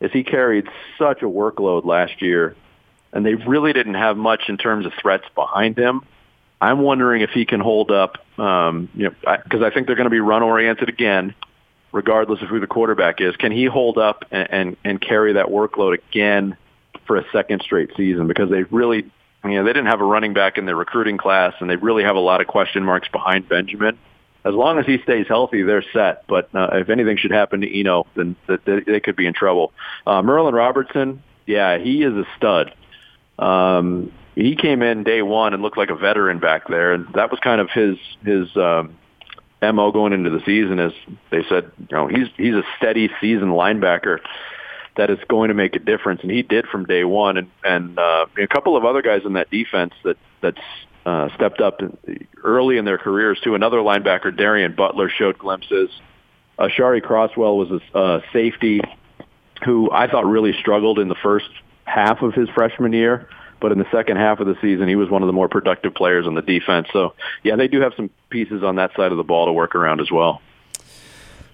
is 0.00 0.12
he 0.12 0.24
carried 0.24 0.68
such 0.98 1.22
a 1.22 1.26
workload 1.26 1.84
last 1.84 2.20
year, 2.20 2.54
and 3.12 3.24
they 3.24 3.34
really 3.34 3.72
didn't 3.72 3.94
have 3.94 4.16
much 4.16 4.48
in 4.48 4.56
terms 4.56 4.86
of 4.86 4.92
threats 5.00 5.24
behind 5.34 5.78
him. 5.78 6.02
I'm 6.60 6.80
wondering 6.80 7.22
if 7.22 7.30
he 7.30 7.46
can 7.46 7.60
hold 7.60 7.90
up, 7.90 8.18
um, 8.38 8.90
you 8.94 9.04
know, 9.04 9.14
because 9.44 9.62
I, 9.62 9.68
I 9.68 9.70
think 9.70 9.86
they're 9.86 9.96
going 9.96 10.04
to 10.04 10.10
be 10.10 10.20
run 10.20 10.42
oriented 10.42 10.90
again, 10.90 11.34
regardless 11.92 12.42
of 12.42 12.48
who 12.48 12.60
the 12.60 12.66
quarterback 12.66 13.22
is. 13.22 13.34
Can 13.36 13.52
he 13.52 13.64
hold 13.64 13.96
up 13.96 14.26
and, 14.30 14.48
and, 14.50 14.76
and 14.84 15.00
carry 15.00 15.34
that 15.34 15.46
workload 15.46 15.94
again 15.94 16.58
for 17.06 17.16
a 17.16 17.24
second 17.32 17.62
straight 17.62 17.90
season? 17.96 18.26
Because 18.26 18.50
they 18.50 18.64
really, 18.64 19.10
you 19.44 19.50
know, 19.50 19.64
they 19.64 19.72
didn't 19.72 19.86
have 19.86 20.00
a 20.00 20.04
running 20.04 20.34
back 20.34 20.58
in 20.58 20.66
their 20.66 20.76
recruiting 20.76 21.16
class, 21.16 21.54
and 21.60 21.70
they 21.70 21.76
really 21.76 22.02
have 22.02 22.16
a 22.16 22.20
lot 22.20 22.40
of 22.40 22.46
question 22.46 22.84
marks 22.84 23.08
behind 23.08 23.48
Benjamin 23.48 23.98
as 24.44 24.54
long 24.54 24.78
as 24.78 24.86
he 24.86 24.98
stays 25.02 25.26
healthy, 25.28 25.62
they're 25.62 25.84
set. 25.92 26.26
But 26.26 26.48
uh, 26.54 26.70
if 26.72 26.88
anything 26.88 27.16
should 27.16 27.30
happen 27.30 27.60
to 27.60 27.80
Eno, 27.80 28.06
then 28.16 28.36
they, 28.46 28.80
they 28.80 29.00
could 29.00 29.16
be 29.16 29.26
in 29.26 29.34
trouble. 29.34 29.72
Uh, 30.06 30.22
Merlin 30.22 30.54
Robertson, 30.54 31.22
yeah, 31.46 31.78
he 31.78 32.02
is 32.02 32.14
a 32.14 32.24
stud. 32.36 32.74
Um, 33.38 34.12
he 34.34 34.56
came 34.56 34.82
in 34.82 35.04
day 35.04 35.22
one 35.22 35.52
and 35.52 35.62
looked 35.62 35.76
like 35.76 35.90
a 35.90 35.94
veteran 35.94 36.38
back 36.38 36.68
there, 36.68 36.92
and 36.92 37.06
that 37.14 37.30
was 37.30 37.40
kind 37.40 37.60
of 37.60 37.68
his 37.70 37.98
his 38.24 38.54
um, 38.56 38.96
mo 39.60 39.92
going 39.92 40.12
into 40.12 40.30
the 40.30 40.40
season. 40.46 40.78
Is 40.78 40.92
they 41.30 41.42
said, 41.48 41.70
you 41.78 41.96
know, 41.96 42.06
he's 42.06 42.28
he's 42.36 42.54
a 42.54 42.62
steady 42.78 43.10
season 43.20 43.48
linebacker 43.48 44.20
that 45.00 45.08
is 45.08 45.18
going 45.28 45.48
to 45.48 45.54
make 45.54 45.74
a 45.76 45.78
difference, 45.78 46.20
and 46.20 46.30
he 46.30 46.42
did 46.42 46.66
from 46.66 46.84
day 46.84 47.04
one. 47.04 47.38
And 47.38 47.50
and 47.64 47.98
uh, 47.98 48.26
a 48.38 48.46
couple 48.46 48.76
of 48.76 48.84
other 48.84 49.00
guys 49.00 49.22
in 49.24 49.32
that 49.32 49.50
defense 49.50 49.94
that 50.04 50.18
that's 50.42 50.60
uh, 51.06 51.30
stepped 51.36 51.62
up 51.62 51.80
early 52.44 52.76
in 52.76 52.84
their 52.84 52.98
careers 52.98 53.40
too. 53.42 53.54
Another 53.54 53.78
linebacker, 53.78 54.36
Darien 54.36 54.74
Butler, 54.74 55.08
showed 55.08 55.38
glimpses. 55.38 55.88
Uh, 56.58 56.68
Crosswell 56.68 57.56
was 57.56 57.80
a 57.94 57.98
uh, 57.98 58.20
safety 58.34 58.82
who 59.64 59.90
I 59.90 60.06
thought 60.06 60.26
really 60.26 60.52
struggled 60.60 60.98
in 60.98 61.08
the 61.08 61.14
first 61.14 61.48
half 61.84 62.20
of 62.20 62.34
his 62.34 62.50
freshman 62.50 62.92
year, 62.92 63.26
but 63.58 63.72
in 63.72 63.78
the 63.78 63.86
second 63.90 64.18
half 64.18 64.40
of 64.40 64.46
the 64.46 64.56
season, 64.60 64.86
he 64.86 64.96
was 64.96 65.08
one 65.08 65.22
of 65.22 65.26
the 65.26 65.32
more 65.32 65.48
productive 65.48 65.94
players 65.94 66.26
on 66.26 66.34
the 66.34 66.42
defense. 66.42 66.88
So, 66.92 67.14
yeah, 67.42 67.56
they 67.56 67.68
do 67.68 67.80
have 67.80 67.94
some 67.96 68.10
pieces 68.28 68.62
on 68.62 68.76
that 68.76 68.90
side 68.96 69.12
of 69.12 69.16
the 69.16 69.24
ball 69.24 69.46
to 69.46 69.52
work 69.52 69.74
around 69.74 70.02
as 70.02 70.10
well. 70.10 70.42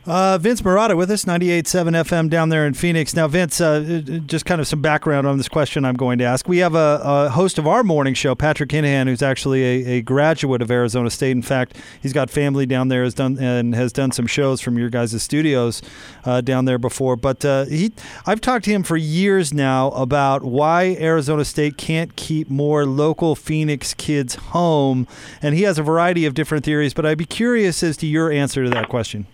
Uh, 0.06 0.38
Vince 0.38 0.62
Marotta 0.62 0.96
with 0.96 1.10
us, 1.10 1.24
98.7 1.24 2.04
FM 2.04 2.30
down 2.30 2.48
there 2.48 2.64
in 2.64 2.74
Phoenix. 2.74 3.16
Now, 3.16 3.26
Vince, 3.26 3.60
uh, 3.60 4.02
just 4.26 4.46
kind 4.46 4.60
of 4.60 4.68
some 4.68 4.80
background 4.80 5.26
on 5.26 5.36
this 5.36 5.48
question 5.48 5.84
I'm 5.84 5.96
going 5.96 6.18
to 6.18 6.24
ask. 6.24 6.46
We 6.46 6.58
have 6.58 6.76
a, 6.76 7.00
a 7.02 7.28
host 7.30 7.58
of 7.58 7.66
our 7.66 7.82
morning 7.82 8.14
show, 8.14 8.36
Patrick 8.36 8.70
Kinahan, 8.70 9.08
who's 9.08 9.20
actually 9.20 9.64
a, 9.64 9.96
a, 9.96 10.02
graduate 10.02 10.62
of 10.62 10.70
Arizona 10.70 11.10
State. 11.10 11.32
In 11.32 11.42
fact, 11.42 11.76
he's 12.00 12.12
got 12.12 12.30
family 12.30 12.66
down 12.66 12.86
there 12.86 13.02
has 13.02 13.14
done 13.14 13.36
and 13.40 13.74
has 13.74 13.92
done 13.92 14.12
some 14.12 14.28
shows 14.28 14.60
from 14.60 14.78
your 14.78 14.90
guys' 14.90 15.20
studios 15.20 15.82
uh, 16.24 16.40
down 16.40 16.66
there 16.66 16.78
before. 16.78 17.16
But 17.16 17.44
uh, 17.44 17.64
he, 17.64 17.92
I've 18.26 18.40
talked 18.40 18.64
to 18.66 18.70
him 18.70 18.84
for 18.84 18.96
years 18.96 19.52
now 19.52 19.90
about 19.90 20.44
why 20.44 20.96
Arizona 21.00 21.44
State 21.44 21.78
can't 21.78 22.14
keep 22.14 22.48
more 22.48 22.86
local 22.86 23.34
Phoenix 23.34 23.92
kids 23.92 24.36
home. 24.36 25.08
And 25.42 25.56
he 25.56 25.62
has 25.62 25.80
a 25.80 25.82
variety 25.82 26.26
of 26.26 26.34
different 26.34 26.64
theories, 26.64 26.94
but 26.94 27.04
I'd 27.04 27.18
be 27.18 27.26
curious 27.26 27.82
as 27.82 27.96
to 27.96 28.06
your 28.06 28.30
answer 28.30 28.62
to 28.62 28.70
that 28.70 28.88
question. 28.88 29.26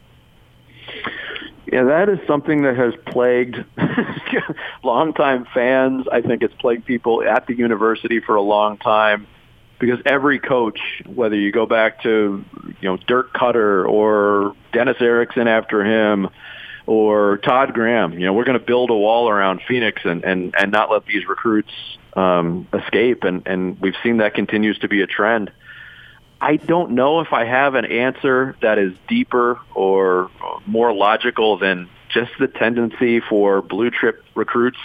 Yeah, 1.72 1.84
that 1.84 2.10
is 2.10 2.18
something 2.26 2.64
that 2.64 2.76
has 2.76 2.92
plagued 3.06 3.56
longtime 4.84 5.46
fans. 5.54 6.06
I 6.12 6.20
think 6.20 6.42
it's 6.42 6.52
plagued 6.54 6.84
people 6.84 7.22
at 7.22 7.46
the 7.46 7.56
university 7.56 8.20
for 8.20 8.34
a 8.34 8.42
long 8.42 8.76
time 8.76 9.26
because 9.78 9.98
every 10.04 10.38
coach, 10.38 10.78
whether 11.06 11.34
you 11.34 11.50
go 11.50 11.64
back 11.64 12.02
to 12.02 12.44
you 12.66 12.88
know 12.88 12.98
Dirk 12.98 13.32
Koetter 13.32 13.88
or 13.88 14.54
Dennis 14.74 14.98
Erickson 15.00 15.48
after 15.48 15.82
him, 15.82 16.28
or 16.84 17.38
Todd 17.38 17.72
Graham, 17.72 18.12
you 18.12 18.26
know, 18.26 18.34
we're 18.34 18.44
going 18.44 18.58
to 18.58 18.64
build 18.64 18.90
a 18.90 18.94
wall 18.94 19.30
around 19.30 19.62
Phoenix 19.66 20.02
and 20.04 20.24
and 20.24 20.54
and 20.58 20.72
not 20.72 20.90
let 20.90 21.06
these 21.06 21.26
recruits 21.26 21.72
um, 22.12 22.68
escape, 22.74 23.24
and 23.24 23.46
and 23.46 23.80
we've 23.80 23.96
seen 24.02 24.18
that 24.18 24.34
continues 24.34 24.78
to 24.80 24.88
be 24.88 25.00
a 25.00 25.06
trend. 25.06 25.50
I 26.42 26.56
don't 26.56 26.90
know 26.90 27.20
if 27.20 27.32
I 27.32 27.44
have 27.44 27.76
an 27.76 27.84
answer 27.84 28.56
that 28.62 28.76
is 28.76 28.92
deeper 29.06 29.60
or 29.76 30.28
more 30.66 30.92
logical 30.92 31.56
than 31.56 31.88
just 32.08 32.32
the 32.40 32.48
tendency 32.48 33.20
for 33.20 33.62
blue 33.62 33.92
chip 33.92 34.24
recruits 34.34 34.80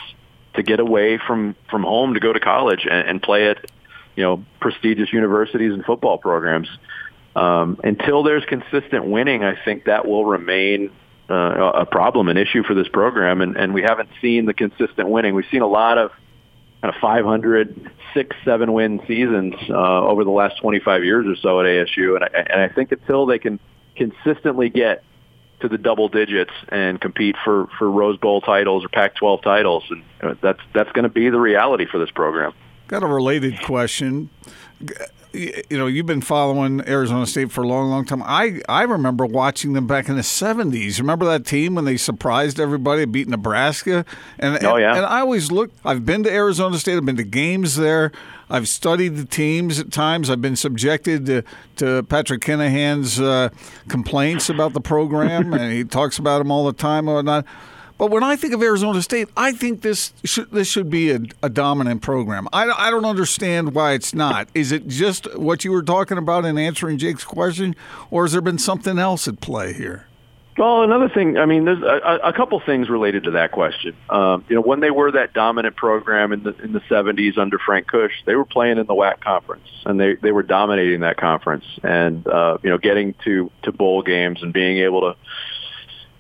to 0.54 0.62
get 0.62 0.80
away 0.80 1.18
from, 1.18 1.56
from 1.68 1.82
home 1.82 2.14
to 2.14 2.20
go 2.20 2.32
to 2.32 2.40
college 2.40 2.86
and, 2.86 3.10
and 3.10 3.24
play 3.24 3.50
at, 3.50 3.72
you 4.16 4.22
know, 4.22 4.46
prestigious 4.60 5.12
universities 5.12 5.74
and 5.74 5.84
football 5.84 6.20
programs. 6.20 6.70
Um, 7.36 7.80
until 7.84 8.22
there's 8.22 8.46
consistent 8.46 9.06
winning, 9.06 9.44
I 9.44 9.56
think 9.66 9.86
that 9.86 10.08
will 10.08 10.26
remain 10.26 10.92
uh, 11.28 11.72
a 11.74 11.86
problem, 11.88 12.30
an 12.30 12.38
issue 12.38 12.62
for 12.62 12.76
this 12.76 12.88
program. 12.88 13.42
And, 13.42 13.58
and 13.58 13.74
we 13.74 13.82
haven't 13.82 14.10
seen 14.22 14.46
the 14.46 14.54
consistent 14.54 15.10
winning. 15.10 15.34
We've 15.34 15.50
seen 15.50 15.64
a 15.64 15.68
lot 15.68 15.98
of 15.98 16.12
kind 16.82 16.94
of 16.94 17.02
500, 17.02 17.92
six, 18.14 18.36
seven 18.46 18.74
win 18.74 19.02
seasons 19.08 19.56
uh, 19.70 19.74
over 20.06 20.24
the 20.24 20.32
last 20.32 20.60
25 20.62 21.04
years 21.04 21.26
or 21.28 21.36
so 21.36 21.60
at 21.60 21.66
ASU, 21.66 22.16
and 22.16 22.24
I, 22.24 22.28
and 22.52 22.62
I 22.62 22.70
think 22.70 22.92
until 22.92 23.26
they 23.26 23.40
can 23.40 23.60
consistently 23.96 24.70
get 24.70 25.04
to 25.60 25.68
the 25.68 25.78
double 25.78 26.08
digits 26.08 26.52
and 26.70 27.02
compete 27.02 27.36
for 27.44 27.68
for 27.80 27.90
Rose 27.90 28.18
Bowl 28.18 28.42
titles 28.42 28.86
or 28.86 28.90
Pac-12 28.90 29.42
titles, 29.42 29.84
and 29.90 30.38
that's 30.42 30.60
that's 30.74 30.92
going 30.92 31.04
to 31.04 31.10
be 31.10 31.30
the 31.30 31.40
reality 31.40 31.86
for 31.86 31.98
this 31.98 32.12
program. 32.12 32.54
Got 32.88 33.04
a 33.04 33.08
related 33.08 33.62
question 33.64 34.30
you 35.38 35.78
know, 35.78 35.88
you've 35.88 36.06
been 36.06 36.22
following 36.22 36.82
Arizona 36.88 37.26
State 37.26 37.52
for 37.52 37.64
a 37.64 37.68
long, 37.68 37.90
long 37.90 38.06
time. 38.06 38.24
I, 38.24 38.62
I 38.68 38.84
remember 38.84 39.26
watching 39.26 39.74
them 39.74 39.88
back 39.88 40.10
in 40.10 40.16
the 40.16 40.22
70s. 40.22 41.00
Remember 41.00 41.26
that 41.26 41.46
team 41.46 41.76
when 41.76 41.86
they 41.86 41.98
surprised 41.98 42.60
everybody, 42.60 43.06
beat 43.06 43.28
Nebraska? 43.28 44.06
And, 44.40 44.64
oh, 44.64 44.78
yeah. 44.78 44.90
And, 44.90 44.98
and 44.98 45.06
I 45.06 45.20
always 45.20 45.52
look, 45.52 45.72
I've 45.86 46.06
been 46.06 46.24
to 46.24 46.32
Arizona 46.32 46.78
State, 46.80 46.98
I've 46.98 47.06
been 47.06 47.18
to 47.18 47.24
games 47.24 47.76
there. 47.76 48.12
I've 48.50 48.68
studied 48.68 49.18
the 49.18 49.26
teams 49.26 49.78
at 49.80 49.92
times. 49.92 50.30
I've 50.30 50.42
been 50.42 50.56
subjected 50.56 51.26
to, 51.26 51.44
to 51.78 52.04
Patrick 52.04 52.42
Kinahan's 52.42 53.20
uh, 53.20 53.50
complaints 53.90 54.50
about 54.50 54.74
the 54.74 54.80
program, 54.80 55.54
and 55.54 55.74
he 55.74 55.84
talks 55.84 56.18
about 56.18 56.40
them 56.40 56.50
all 56.52 56.66
the 56.66 56.74
time 56.74 57.10
or 57.10 57.16
whatnot. 57.16 57.46
But 57.98 58.12
when 58.12 58.24
I 58.24 58.36
think 58.36 58.54
of 58.54 58.62
Arizona 58.62 59.02
State, 59.02 59.28
I 59.36 59.52
think 59.52 59.82
this 59.82 60.14
should, 60.24 60.52
this 60.52 60.68
should 60.68 60.90
be 60.90 61.12
a, 61.12 61.20
a 61.42 61.50
dominant 61.50 62.02
program. 62.02 62.48
I, 62.54 62.70
I 62.70 62.92
don't 62.92 63.06
understand 63.06 63.74
why 63.74 63.94
it's 63.94 64.14
not. 64.14 64.48
Is 64.54 64.72
it 64.72 64.88
just 64.88 65.36
what 65.38 65.66
you 65.66 65.72
were 65.72 65.82
talking 65.82 66.18
about 66.18 66.46
in 66.46 66.58
answering 66.58 66.98
Jake's 67.00 67.24
question, 67.24 67.76
or 68.12 68.24
has 68.26 68.34
there 68.34 68.42
been 68.42 68.60
something 68.60 69.00
else 69.00 69.28
at 69.28 69.42
play 69.42 69.74
here? 69.74 70.06
Well, 70.58 70.82
another 70.82 71.08
thing, 71.08 71.38
I 71.38 71.46
mean, 71.46 71.66
there's 71.66 71.84
a, 71.84 72.20
a 72.24 72.34
couple 72.34 72.60
things 72.60 72.90
related 72.90 73.26
to 73.26 73.32
that 73.32 73.52
question. 73.52 73.96
Um, 74.10 74.44
you 74.50 74.56
know, 74.56 74.62
when 74.62 74.80
they 74.80 74.90
were 74.90 75.12
that 75.12 75.34
dominant 75.34 75.76
program 75.76 76.34
in 76.34 76.42
the 76.42 76.56
in 76.58 76.74
the 76.74 76.80
70s 76.80 77.38
under 77.38 77.60
Frank 77.60 77.86
Kush, 77.88 78.12
they 78.26 78.34
were 78.34 78.46
playing 78.46 78.80
in 78.80 78.88
the 78.88 78.96
WAC 78.96 79.20
conference, 79.20 79.68
and 79.86 80.00
they 80.00 80.16
they 80.16 80.32
were 80.32 80.42
dominating 80.42 81.02
that 81.02 81.18
conference, 81.18 81.66
and 81.84 82.26
uh, 82.28 82.58
you 82.64 82.72
know, 82.72 82.80
getting 82.80 83.14
to 83.26 83.52
to 83.64 83.72
bowl 83.72 84.02
games 84.02 84.42
and 84.42 84.52
being 84.52 84.80
able 84.80 85.02
to 85.02 85.16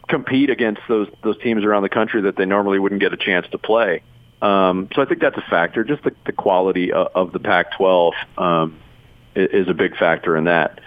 compete 0.08 0.50
against 0.50 0.82
those 0.88 1.08
those 1.24 1.38
teams 1.40 1.64
around 1.64 1.84
the 1.84 1.90
country 1.90 2.22
that 2.22 2.36
they 2.36 2.46
normally 2.46 2.80
wouldn't 2.80 3.02
get 3.02 3.14
a 3.14 3.18
chance 3.18 3.48
to 3.52 3.58
play. 3.58 4.02
Um, 4.42 4.90
so 4.94 5.02
I 5.02 5.06
think 5.06 5.20
that's 5.20 5.38
a 5.38 5.46
factor. 5.50 5.84
Just 5.84 6.04
the, 6.04 6.14
the 6.26 6.32
quality 6.32 6.92
of, 6.92 7.08
of 7.16 7.32
the 7.32 7.40
Pac-12 7.40 8.14
um, 8.38 8.78
is, 9.36 9.64
is 9.64 9.68
a 9.68 9.74
big 9.74 9.98
factor 9.98 10.38
in 10.38 10.44
that. 10.44 10.80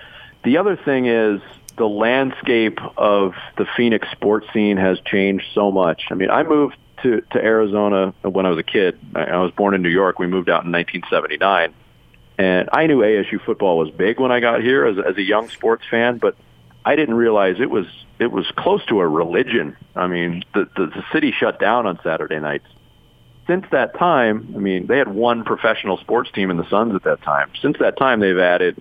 The 0.44 0.58
other 0.58 0.76
thing 0.76 1.06
is 1.06 1.40
the 1.76 1.88
landscape 1.88 2.78
of 2.96 3.34
the 3.56 3.66
Phoenix 3.76 4.08
sports 4.12 4.46
scene 4.52 4.76
has 4.76 5.00
changed 5.00 5.46
so 5.52 5.70
much. 5.72 6.04
I 6.10 6.14
mean, 6.14 6.30
I 6.30 6.44
moved 6.44 6.76
to, 7.02 7.22
to 7.32 7.38
Arizona 7.38 8.14
when 8.22 8.46
I 8.46 8.50
was 8.50 8.58
a 8.58 8.62
kid. 8.62 8.98
I, 9.14 9.24
I 9.24 9.38
was 9.38 9.50
born 9.52 9.74
in 9.74 9.82
New 9.82 9.88
York. 9.88 10.18
We 10.18 10.26
moved 10.26 10.48
out 10.48 10.64
in 10.64 10.72
1979. 10.72 11.74
And 12.38 12.68
I 12.72 12.86
knew 12.86 13.00
ASU 13.00 13.44
football 13.44 13.78
was 13.78 13.90
big 13.90 14.18
when 14.18 14.32
I 14.32 14.40
got 14.40 14.62
here 14.62 14.86
as, 14.86 14.96
as 14.98 15.16
a 15.16 15.22
young 15.22 15.48
sports 15.50 15.84
fan, 15.90 16.18
but 16.18 16.36
I 16.84 16.96
didn't 16.96 17.14
realize 17.14 17.56
it 17.60 17.70
was 17.70 17.86
it 18.18 18.32
was 18.32 18.50
close 18.56 18.84
to 18.86 19.00
a 19.00 19.08
religion. 19.08 19.76
I 19.94 20.06
mean, 20.06 20.44
the, 20.54 20.68
the 20.76 20.86
the 20.86 21.04
city 21.12 21.32
shut 21.32 21.60
down 21.60 21.86
on 21.86 21.98
Saturday 22.02 22.38
nights. 22.38 22.66
Since 23.46 23.66
that 23.72 23.98
time, 23.98 24.52
I 24.54 24.58
mean, 24.58 24.86
they 24.86 24.98
had 24.98 25.08
one 25.08 25.44
professional 25.44 25.98
sports 25.98 26.30
team 26.32 26.50
in 26.50 26.56
the 26.56 26.68
Suns 26.68 26.94
at 26.94 27.02
that 27.04 27.22
time. 27.22 27.50
Since 27.60 27.78
that 27.80 27.96
time, 27.96 28.20
they've 28.20 28.38
added, 28.38 28.80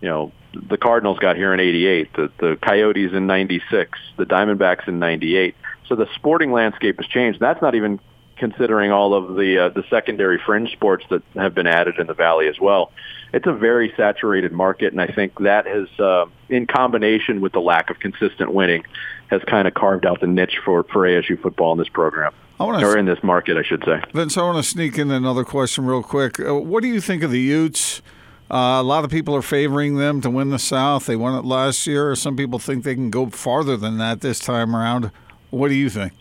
you 0.00 0.08
know, 0.08 0.32
the 0.52 0.76
Cardinals 0.76 1.18
got 1.18 1.36
here 1.36 1.52
in 1.52 1.58
88, 1.58 2.12
the, 2.12 2.32
the 2.38 2.58
Coyotes 2.62 3.12
in 3.12 3.26
96, 3.26 3.98
the 4.16 4.24
Diamondbacks 4.24 4.86
in 4.86 5.00
98. 5.00 5.56
So 5.88 5.96
the 5.96 6.06
sporting 6.14 6.52
landscape 6.52 6.98
has 6.98 7.06
changed. 7.06 7.40
That's 7.40 7.60
not 7.60 7.74
even 7.74 7.98
considering 8.44 8.92
all 8.92 9.14
of 9.14 9.36
the 9.36 9.58
uh, 9.58 9.68
the 9.70 9.82
secondary 9.88 10.38
fringe 10.38 10.70
sports 10.70 11.02
that 11.08 11.22
have 11.32 11.54
been 11.54 11.66
added 11.66 11.98
in 11.98 12.06
the 12.06 12.12
valley 12.12 12.46
as 12.46 12.60
well. 12.60 12.92
It's 13.32 13.46
a 13.46 13.54
very 13.54 13.90
saturated 13.96 14.52
market, 14.52 14.92
and 14.92 15.00
I 15.00 15.06
think 15.06 15.38
that 15.38 15.66
has, 15.66 15.88
uh, 15.98 16.26
in 16.50 16.66
combination 16.66 17.40
with 17.40 17.52
the 17.52 17.62
lack 17.62 17.88
of 17.88 17.98
consistent 18.00 18.52
winning, 18.52 18.84
has 19.28 19.40
kind 19.44 19.66
of 19.66 19.72
carved 19.72 20.04
out 20.04 20.20
the 20.20 20.26
niche 20.26 20.58
for 20.62 20.82
for 20.84 21.06
ASU 21.08 21.40
football 21.40 21.72
in 21.72 21.78
this 21.78 21.88
program. 21.88 22.34
I 22.60 22.64
wanna 22.64 22.86
or 22.86 22.98
in 22.98 23.06
this 23.06 23.22
market, 23.22 23.56
I 23.56 23.62
should 23.62 23.82
say. 23.82 24.02
Vince, 24.12 24.36
I 24.36 24.42
want 24.42 24.62
to 24.62 24.70
sneak 24.70 24.98
in 24.98 25.10
another 25.10 25.44
question 25.44 25.86
real 25.86 26.02
quick. 26.02 26.38
Uh, 26.38 26.54
what 26.54 26.82
do 26.82 26.88
you 26.88 27.00
think 27.00 27.22
of 27.22 27.30
the 27.30 27.40
Utes? 27.40 28.02
Uh, 28.50 28.76
a 28.78 28.82
lot 28.82 29.04
of 29.04 29.10
people 29.10 29.34
are 29.34 29.42
favoring 29.42 29.96
them 29.96 30.20
to 30.20 30.28
win 30.28 30.50
the 30.50 30.58
South. 30.58 31.06
They 31.06 31.16
won 31.16 31.34
it 31.34 31.46
last 31.46 31.86
year. 31.86 32.14
Some 32.14 32.36
people 32.36 32.58
think 32.58 32.84
they 32.84 32.94
can 32.94 33.08
go 33.08 33.30
farther 33.30 33.78
than 33.78 33.96
that 33.98 34.20
this 34.20 34.38
time 34.38 34.76
around. 34.76 35.10
What 35.48 35.68
do 35.68 35.74
you 35.74 35.88
think? 35.88 36.12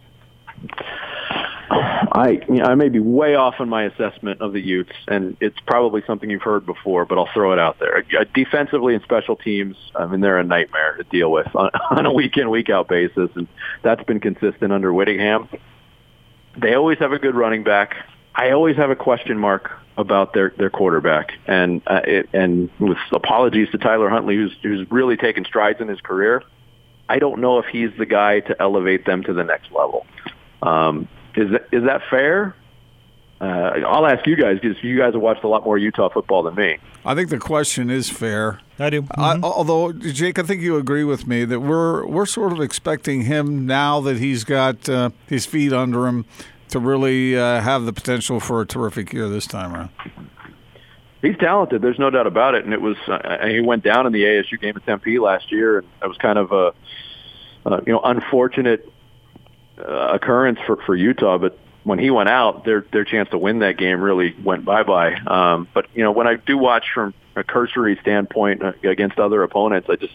I 2.13 2.29
you 2.47 2.59
know, 2.59 2.65
I 2.65 2.75
may 2.75 2.89
be 2.89 2.99
way 2.99 3.33
off 3.33 3.55
on 3.57 3.69
my 3.69 3.85
assessment 3.85 4.39
of 4.39 4.53
the 4.53 4.61
Utes, 4.61 4.93
and 5.07 5.35
it's 5.41 5.59
probably 5.65 6.03
something 6.05 6.29
you've 6.29 6.43
heard 6.43 6.63
before, 6.63 7.05
but 7.05 7.17
I'll 7.17 7.29
throw 7.33 7.53
it 7.53 7.59
out 7.59 7.79
there. 7.79 8.05
Uh, 8.17 8.25
Defensively 8.35 8.93
and 8.93 9.03
special 9.03 9.35
teams, 9.35 9.75
I 9.95 10.05
mean, 10.05 10.21
they're 10.21 10.37
a 10.37 10.43
nightmare 10.43 10.95
to 10.97 11.03
deal 11.05 11.31
with 11.31 11.47
on, 11.55 11.71
on 11.89 12.05
a 12.05 12.13
week 12.13 12.37
in, 12.37 12.51
week 12.51 12.69
out 12.69 12.87
basis, 12.87 13.31
and 13.35 13.47
that's 13.81 14.03
been 14.03 14.19
consistent 14.19 14.71
under 14.71 14.93
Whittingham. 14.93 15.49
They 16.55 16.75
always 16.75 16.99
have 16.99 17.13
a 17.13 17.19
good 17.19 17.33
running 17.33 17.63
back. 17.63 17.95
I 18.35 18.51
always 18.51 18.77
have 18.77 18.91
a 18.91 18.95
question 18.95 19.39
mark 19.39 19.71
about 19.97 20.33
their 20.33 20.53
their 20.55 20.69
quarterback, 20.69 21.31
and 21.47 21.81
uh, 21.87 22.01
it, 22.05 22.29
and 22.31 22.69
with 22.79 22.97
apologies 23.11 23.69
to 23.71 23.79
Tyler 23.79 24.09
Huntley, 24.09 24.35
who's 24.35 24.55
who's 24.61 24.91
really 24.91 25.17
taken 25.17 25.45
strides 25.45 25.81
in 25.81 25.87
his 25.87 26.01
career. 26.01 26.43
I 27.09 27.17
don't 27.17 27.41
know 27.41 27.57
if 27.57 27.65
he's 27.65 27.89
the 27.97 28.05
guy 28.05 28.39
to 28.41 28.61
elevate 28.61 29.05
them 29.05 29.23
to 29.23 29.33
the 29.33 29.43
next 29.43 29.71
level. 29.71 30.05
Um, 30.61 31.07
is 31.35 31.51
that, 31.51 31.67
is 31.71 31.83
that 31.85 32.01
fair? 32.09 32.55
Uh, 33.41 33.81
I'll 33.87 34.05
ask 34.05 34.25
you 34.25 34.35
guys 34.37 34.57
because 34.61 34.81
you 34.83 34.97
guys 34.97 35.13
have 35.13 35.21
watched 35.21 35.43
a 35.43 35.47
lot 35.49 35.65
more 35.65 35.77
Utah 35.77 36.07
football 36.09 36.43
than 36.43 36.55
me. 36.55 36.77
I 37.05 37.13
think 37.13 37.29
the 37.29 37.39
question 37.39 37.89
is 37.89 38.09
fair. 38.09 38.59
I 38.79 38.89
do. 38.89 39.05
I, 39.17 39.35
Mhm. 39.35 39.43
although 39.43 39.91
Jake, 39.91 40.39
I 40.39 40.43
think 40.43 40.61
you 40.61 40.77
agree 40.77 41.03
with 41.03 41.27
me 41.27 41.43
that 41.45 41.59
we're 41.59 42.05
we're 42.07 42.25
sort 42.25 42.53
of 42.53 42.61
expecting 42.61 43.23
him 43.23 43.65
now 43.65 43.99
that 44.01 44.17
he's 44.19 44.43
got 44.45 44.87
uh, 44.87 45.09
his 45.27 45.45
feet 45.45 45.73
under 45.73 46.07
him 46.07 46.25
to 46.69 46.79
really 46.79 47.37
uh, 47.37 47.59
have 47.59 47.83
the 47.85 47.91
potential 47.93 48.39
for 48.39 48.61
a 48.61 48.65
terrific 48.65 49.11
year 49.11 49.27
this 49.27 49.45
time 49.45 49.73
around. 49.75 49.89
He's 51.21 51.37
talented. 51.37 51.81
There's 51.81 51.99
no 51.99 52.09
doubt 52.09 52.27
about 52.27 52.55
it. 52.55 52.63
And 52.65 52.73
it 52.73 52.81
was 52.81 52.97
uh, 53.07 53.45
he 53.47 53.59
went 53.61 53.83
down 53.83 54.05
in 54.05 54.13
the 54.13 54.23
ASU 54.23 54.59
game 54.59 54.73
at 54.75 54.85
Tempe 54.85 55.19
last 55.19 55.51
year, 55.51 55.79
and 55.79 55.87
it 56.01 56.07
was 56.07 56.17
kind 56.17 56.37
of 56.39 56.51
a 56.51 56.73
uh, 57.65 57.81
you 57.85 57.91
know 57.93 58.01
unfortunate 58.03 58.89
uh, 59.77 60.09
occurrence 60.13 60.59
for 60.65 60.77
for 60.77 60.95
Utah. 60.95 61.37
But 61.37 61.57
when 61.83 61.99
he 61.99 62.09
went 62.09 62.29
out, 62.29 62.65
their 62.65 62.85
their 62.91 63.05
chance 63.05 63.29
to 63.29 63.37
win 63.37 63.59
that 63.59 63.77
game 63.77 64.01
really 64.01 64.35
went 64.43 64.65
bye 64.65 64.83
bye. 64.83 65.15
Um, 65.15 65.67
but 65.73 65.87
you 65.93 66.03
know 66.03 66.11
when 66.11 66.27
I 66.27 66.35
do 66.35 66.57
watch 66.57 66.85
from 66.93 67.13
a 67.35 67.43
cursory 67.43 67.97
standpoint 68.01 68.63
uh, 68.63 68.73
against 68.83 69.19
other 69.19 69.43
opponents, 69.43 69.89
I 69.89 69.95
just 69.95 70.13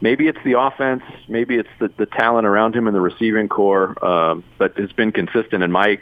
maybe 0.00 0.28
it's 0.28 0.38
the 0.44 0.58
offense, 0.58 1.02
maybe 1.28 1.56
it's 1.56 1.68
the, 1.78 1.88
the 1.96 2.06
talent 2.06 2.46
around 2.46 2.74
him 2.74 2.86
in 2.86 2.94
the 2.94 3.00
receiving 3.00 3.48
corps, 3.48 4.02
um, 4.04 4.44
but 4.58 4.74
it's 4.76 4.92
been 4.92 5.12
consistent 5.12 5.62
in 5.62 5.72
my 5.72 5.98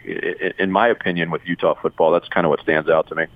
in 0.58 0.70
my 0.70 0.88
opinion 0.88 1.30
with 1.30 1.42
Utah 1.44 1.74
football. 1.74 2.12
That's 2.12 2.28
kind 2.28 2.46
of 2.46 2.50
what 2.50 2.60
stands 2.60 2.88
out 2.88 3.08
to 3.08 3.14
me. 3.14 3.26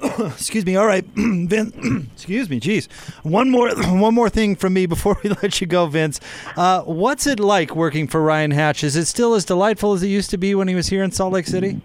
Excuse 0.18 0.64
me. 0.64 0.76
All 0.76 0.86
right, 0.86 1.04
Vince. 1.14 1.74
excuse 2.12 2.48
me. 2.48 2.60
Jeez. 2.60 2.90
One 3.22 3.50
more, 3.50 3.70
one 3.70 4.14
more 4.14 4.30
thing 4.30 4.56
from 4.56 4.72
me 4.72 4.86
before 4.86 5.18
we 5.24 5.30
let 5.30 5.60
you 5.60 5.66
go, 5.66 5.86
Vince. 5.86 6.20
Uh, 6.56 6.82
what's 6.82 7.26
it 7.26 7.40
like 7.40 7.76
working 7.76 8.06
for 8.06 8.22
Ryan 8.22 8.50
Hatch? 8.50 8.82
Is 8.84 8.96
it 8.96 9.06
still 9.06 9.34
as 9.34 9.44
delightful 9.44 9.92
as 9.92 10.02
it 10.02 10.08
used 10.08 10.30
to 10.30 10.38
be 10.38 10.54
when 10.54 10.68
he 10.68 10.74
was 10.74 10.88
here 10.88 11.02
in 11.02 11.10
Salt 11.10 11.32
Lake 11.32 11.46
City? 11.46 11.80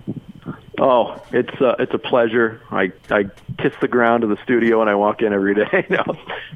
Oh, 0.79 1.21
it's 1.31 1.61
uh, 1.61 1.75
it's 1.79 1.93
a 1.93 1.97
pleasure. 1.97 2.61
I 2.69 2.91
I 3.09 3.25
kiss 3.57 3.73
the 3.79 3.87
ground 3.87 4.23
of 4.23 4.29
the 4.29 4.37
studio 4.43 4.79
when 4.79 4.89
I 4.89 4.95
walk 4.95 5.21
in 5.21 5.33
every 5.33 5.55
day. 5.65 5.85
no, 5.89 6.03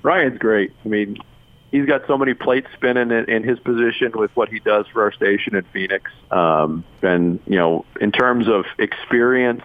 Ryan's 0.01 0.37
great. 0.37 0.73
I 0.83 0.87
mean, 0.87 1.17
he's 1.71 1.85
got 1.85 2.05
so 2.07 2.17
many 2.17 2.33
plates 2.33 2.67
spinning 2.73 3.11
in, 3.11 3.29
in 3.29 3.43
his 3.43 3.59
position 3.59 4.11
with 4.15 4.35
what 4.35 4.49
he 4.49 4.59
does 4.59 4.87
for 4.87 5.03
our 5.03 5.11
station 5.11 5.55
in 5.55 5.63
Phoenix. 5.65 6.11
Um, 6.31 6.83
and 7.01 7.39
you 7.47 7.57
know, 7.57 7.85
in 8.01 8.11
terms 8.11 8.47
of 8.47 8.65
experience 8.77 9.63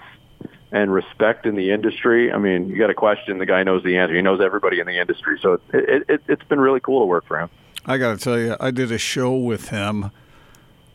and 0.75 0.93
respect 0.93 1.47
in 1.47 1.55
the 1.55 1.71
industry, 1.71 2.33
I 2.33 2.39
mean, 2.39 2.69
you 2.69 2.77
got 2.77 2.91
a 2.91 2.95
question 2.95 3.39
the 3.39 3.47
guy 3.47 3.63
knows 3.63 3.85
the 3.85 3.97
answer. 3.97 4.13
He 4.13 4.23
knows 4.23 4.41
everybody 4.41 4.81
in 4.81 4.89
the 4.89 4.99
industry, 4.99 5.39
so 5.41 5.61
it, 5.73 6.05
it, 6.09 6.23
it's 6.27 6.43
been 6.43 6.61
really 6.61 6.81
cool 6.81 7.01
to 7.01 7.07
work 7.07 7.25
for 7.27 7.39
him. 7.39 7.49
I 7.87 7.97
got 7.97 8.19
to 8.19 8.25
tell 8.25 8.39
you, 8.39 8.57
I 8.59 8.73
did 8.73 8.91
a 8.91 8.99
show 8.99 9.37
with 9.37 9.69
him 9.69 10.11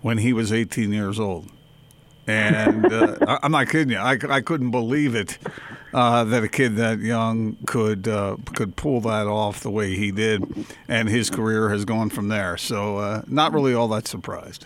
when 0.02 0.18
he 0.18 0.34
was 0.34 0.52
18 0.52 0.92
years 0.92 1.18
old. 1.18 1.50
And 2.28 2.92
uh, 2.92 3.40
I'm 3.42 3.54
not 3.54 3.70
kidding 3.70 3.92
you. 3.92 3.98
I, 3.98 4.18
I 4.30 4.42
couldn't 4.42 4.72
believe 4.72 5.16
it 5.16 5.38
uh, 5.94 6.26
that 6.26 6.44
a 6.44 6.50
kid 6.50 6.76
that 6.76 7.00
young 7.00 7.56
could 7.66 8.06
uh, 8.06 8.36
could 8.56 8.76
pull 8.76 9.00
that 9.02 9.28
off 9.28 9.62
the 9.62 9.72
way 9.72 9.96
he 9.96 10.12
did, 10.12 10.44
and 10.90 11.08
his 11.08 11.30
career 11.30 11.70
has 11.70 11.86
gone 11.86 12.10
from 12.10 12.28
there. 12.28 12.58
So, 12.58 12.98
uh, 12.98 13.22
not 13.28 13.54
really 13.54 13.74
all 13.74 13.88
that 13.88 14.10
surprised. 14.10 14.66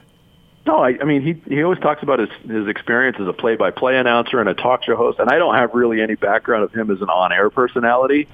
No, 0.65 0.77
I, 0.77 0.97
I 1.01 1.03
mean 1.03 1.21
he 1.21 1.53
he 1.53 1.61
always 1.63 1.79
talks 1.79 2.03
about 2.03 2.19
his 2.19 2.29
his 2.49 2.67
experience 2.67 3.17
as 3.19 3.27
a 3.27 3.33
play-by-play 3.33 3.97
announcer 3.97 4.39
and 4.39 4.47
a 4.47 4.53
talk 4.53 4.83
show 4.83 4.95
host, 4.95 5.19
and 5.19 5.29
I 5.29 5.37
don't 5.37 5.55
have 5.55 5.73
really 5.73 6.01
any 6.01 6.15
background 6.15 6.63
of 6.63 6.71
him 6.71 6.89
as 6.89 7.01
an 7.01 7.09
on-air 7.09 7.49
personality. 7.49 8.27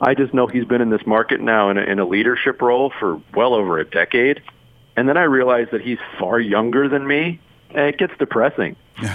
I 0.00 0.14
just 0.14 0.32
know 0.32 0.46
he's 0.46 0.64
been 0.64 0.80
in 0.80 0.90
this 0.90 1.04
market 1.06 1.40
now 1.40 1.70
in 1.70 1.78
a, 1.78 1.82
in 1.82 1.98
a 1.98 2.04
leadership 2.04 2.60
role 2.62 2.92
for 2.98 3.20
well 3.34 3.54
over 3.54 3.78
a 3.78 3.84
decade, 3.84 4.42
and 4.96 5.08
then 5.08 5.16
I 5.16 5.24
realized 5.24 5.72
that 5.72 5.80
he's 5.80 5.98
far 6.18 6.38
younger 6.38 6.88
than 6.88 7.06
me, 7.06 7.40
it 7.74 7.98
gets 7.98 8.12
depressing. 8.18 8.76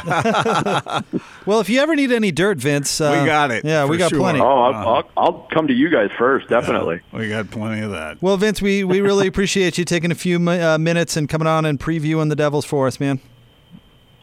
Well, 1.45 1.61
if 1.61 1.69
you 1.69 1.79
ever 1.79 1.95
need 1.95 2.11
any 2.11 2.31
dirt, 2.31 2.57
Vince, 2.57 2.99
uh, 2.99 3.17
We 3.21 3.25
got 3.25 3.51
it, 3.51 3.63
Yeah, 3.63 3.85
we 3.85 3.97
got 3.97 4.09
sure. 4.09 4.19
plenty. 4.19 4.41
Oh, 4.41 4.45
I'll, 4.45 4.73
I'll 4.95 5.09
I'll 5.15 5.47
come 5.53 5.67
to 5.67 5.73
you 5.73 5.89
guys 5.89 6.09
first, 6.17 6.49
definitely. 6.49 6.99
We 7.13 7.29
got 7.29 7.49
plenty 7.51 7.81
of 7.81 7.91
that. 7.91 8.21
Well, 8.21 8.35
Vince, 8.35 8.61
we, 8.61 8.83
we 8.83 8.99
really 8.99 9.27
appreciate 9.31 9.77
you 9.77 9.85
taking 9.85 10.11
a 10.11 10.15
few 10.15 10.37
uh, 10.49 10.77
minutes 10.77 11.15
and 11.15 11.29
coming 11.29 11.47
on 11.47 11.63
and 11.65 11.79
previewing 11.79 12.27
the 12.29 12.35
Devils 12.35 12.65
for 12.65 12.85
us, 12.87 12.99
man. 12.99 13.21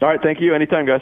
All 0.01 0.09
right, 0.09 0.21
thank 0.21 0.39
you. 0.39 0.53
Anytime, 0.53 0.85
guys. 0.85 1.01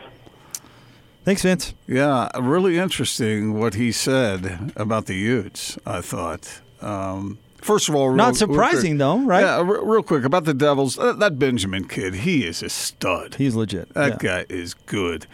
Thanks, 1.26 1.42
Vince. 1.42 1.74
Yeah, 1.88 2.30
really 2.40 2.78
interesting 2.78 3.60
what 3.60 3.74
he 3.76 3.92
said 3.92 4.72
about 4.78 5.08
the 5.08 5.16
Utes. 5.16 5.78
I 5.86 6.00
thought. 6.02 6.62
Um, 6.82 7.38
first 7.64 7.90
of 7.90 7.96
all, 7.96 8.08
real- 8.10 8.18
Not 8.18 8.36
surprising, 8.36 8.98
though, 8.98 9.20
right? 9.26 9.42
Yeah, 9.42 9.62
real 9.66 10.04
quick 10.04 10.24
about 10.24 10.46
the 10.46 10.54
Devils. 10.54 10.98
Uh, 11.00 11.14
that 11.14 11.40
Benjamin 11.40 11.88
kid, 11.88 12.14
he 12.16 12.46
is 12.46 12.62
a 12.62 12.70
stud. 12.70 13.36
He's 13.36 13.56
legit. 13.56 13.94
That 13.94 14.22
Yeah. 14.24 14.44
guy 14.44 14.46
is 14.50 14.74
good, 14.74 15.26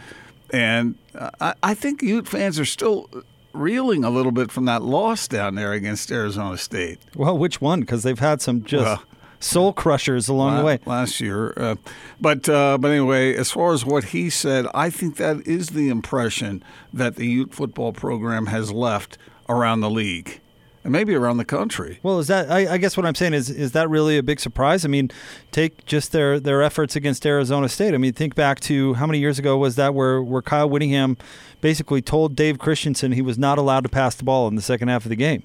and 0.52 0.96
uh, 1.18 1.30
I, 1.42 1.54
I 1.64 1.74
think 1.74 2.02
Ute 2.02 2.28
fans 2.28 2.60
are 2.60 2.66
still 2.66 3.10
reeling 3.54 4.04
a 4.04 4.10
little 4.10 4.32
bit 4.32 4.52
from 4.52 4.66
that 4.66 4.84
loss 4.84 5.28
down 5.28 5.56
there 5.56 5.74
against 5.74 6.12
Arizona 6.12 6.58
State. 6.58 7.00
Well, 7.16 7.38
which 7.38 7.60
one? 7.60 7.82
Because 7.82 8.04
they've 8.04 8.20
had 8.20 8.42
some 8.42 8.64
just 8.64 8.86
Well, 8.86 9.04
soul 9.40 9.74
crushers 9.74 10.28
along 10.30 10.58
the 10.58 10.64
way. 10.64 10.80
last 10.86 11.20
year. 11.20 11.54
Uh, 11.58 11.76
but 12.22 12.48
uh, 12.48 12.78
but 12.80 12.92
anyway, 12.92 13.34
as 13.36 13.50
far 13.52 13.74
as 13.74 13.84
what 13.86 14.06
he 14.06 14.30
said, 14.30 14.68
I 14.76 14.90
think 14.92 15.16
that 15.18 15.46
is 15.48 15.70
the 15.70 15.90
impression 15.90 16.64
that 16.94 17.16
the 17.16 17.26
Ute 17.26 17.54
football 17.54 17.92
program 17.92 18.46
has 18.48 18.72
left 18.72 19.18
around 19.48 19.80
the 19.82 19.90
league. 19.90 20.42
And 20.84 20.94
maybe 20.94 21.14
around 21.14 21.38
the 21.38 21.46
country. 21.46 22.00
Well, 22.04 22.20
is 22.20 22.28
that? 22.28 22.50
I, 22.50 22.74
I, 22.74 22.78
guess 22.78 22.96
what 22.96 23.06
I'm 23.06 23.16
saying 23.16 23.34
is, 23.34 23.50
is 23.50 23.74
that 23.74 23.90
really 23.90 24.18
a 24.18 24.24
big 24.24 24.40
surprise? 24.40 24.86
I 24.86 24.88
mean, 24.88 25.12
take 25.52 25.86
just 25.86 26.12
their 26.12 26.40
their 26.40 26.62
efforts 26.62 26.96
against 26.96 27.26
Arizona 27.26 27.68
State. 27.68 27.94
I 27.94 27.98
mean, 27.98 28.14
think 28.14 28.36
back 28.36 28.60
to 28.62 28.94
how 28.96 29.06
many 29.06 29.20
years 29.20 29.40
ago 29.40 29.58
was 29.58 29.76
that 29.76 29.94
where 29.94 30.22
where 30.22 30.42
Kyle 30.42 30.70
Whittingham 30.70 31.18
basically 31.62 32.02
told 32.02 32.36
Dave 32.36 32.60
Christensen 32.60 33.12
he 33.12 33.22
was 33.22 33.38
not 33.38 33.58
allowed 33.58 33.84
to 33.84 33.90
pass 33.90 34.16
the 34.16 34.24
ball 34.24 34.48
in 34.48 34.56
the 34.56 34.62
second 34.62 34.88
half 34.88 35.06
of 35.06 35.10
the 35.10 35.16
game. 35.16 35.44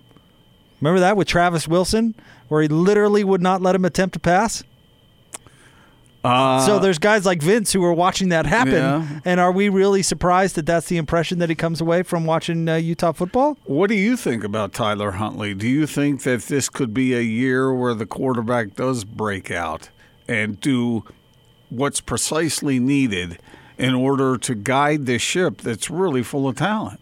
Remember 0.80 1.00
that 1.00 1.16
with 1.16 1.26
Travis 1.26 1.66
Wilson, 1.66 2.14
where 2.48 2.62
he 2.62 2.68
literally 2.68 3.24
would 3.24 3.42
not 3.42 3.62
let 3.62 3.74
him 3.74 3.84
attempt 3.84 4.12
to 4.14 4.20
pass. 4.20 4.62
Uh, 6.24 6.64
so 6.64 6.78
there's 6.78 6.98
guys 6.98 7.26
like 7.26 7.42
Vince 7.42 7.70
who 7.70 7.84
are 7.84 7.92
watching 7.92 8.30
that 8.30 8.46
happen, 8.46 8.72
yeah. 8.72 9.20
and 9.26 9.38
are 9.38 9.52
we 9.52 9.68
really 9.68 10.02
surprised 10.02 10.54
that 10.56 10.64
that's 10.64 10.88
the 10.88 10.96
impression 10.96 11.38
that 11.38 11.50
he 11.50 11.54
comes 11.54 11.82
away 11.82 12.02
from 12.02 12.24
watching 12.24 12.66
uh, 12.66 12.76
Utah 12.76 13.12
football? 13.12 13.58
What 13.64 13.88
do 13.88 13.94
you 13.94 14.16
think 14.16 14.42
about 14.42 14.72
Tyler 14.72 15.12
Huntley? 15.12 15.52
Do 15.52 15.68
you 15.68 15.86
think 15.86 16.22
that 16.22 16.44
this 16.44 16.70
could 16.70 16.94
be 16.94 17.14
a 17.14 17.20
year 17.20 17.74
where 17.74 17.92
the 17.92 18.06
quarterback 18.06 18.74
does 18.74 19.04
break 19.04 19.50
out 19.50 19.90
and 20.26 20.58
do 20.58 21.04
what's 21.68 22.00
precisely 22.00 22.78
needed 22.78 23.38
in 23.76 23.94
order 23.94 24.38
to 24.38 24.54
guide 24.54 25.04
this 25.04 25.20
ship 25.20 25.58
that's 25.58 25.90
really 25.90 26.22
full 26.22 26.48
of 26.48 26.56
talent? 26.56 27.00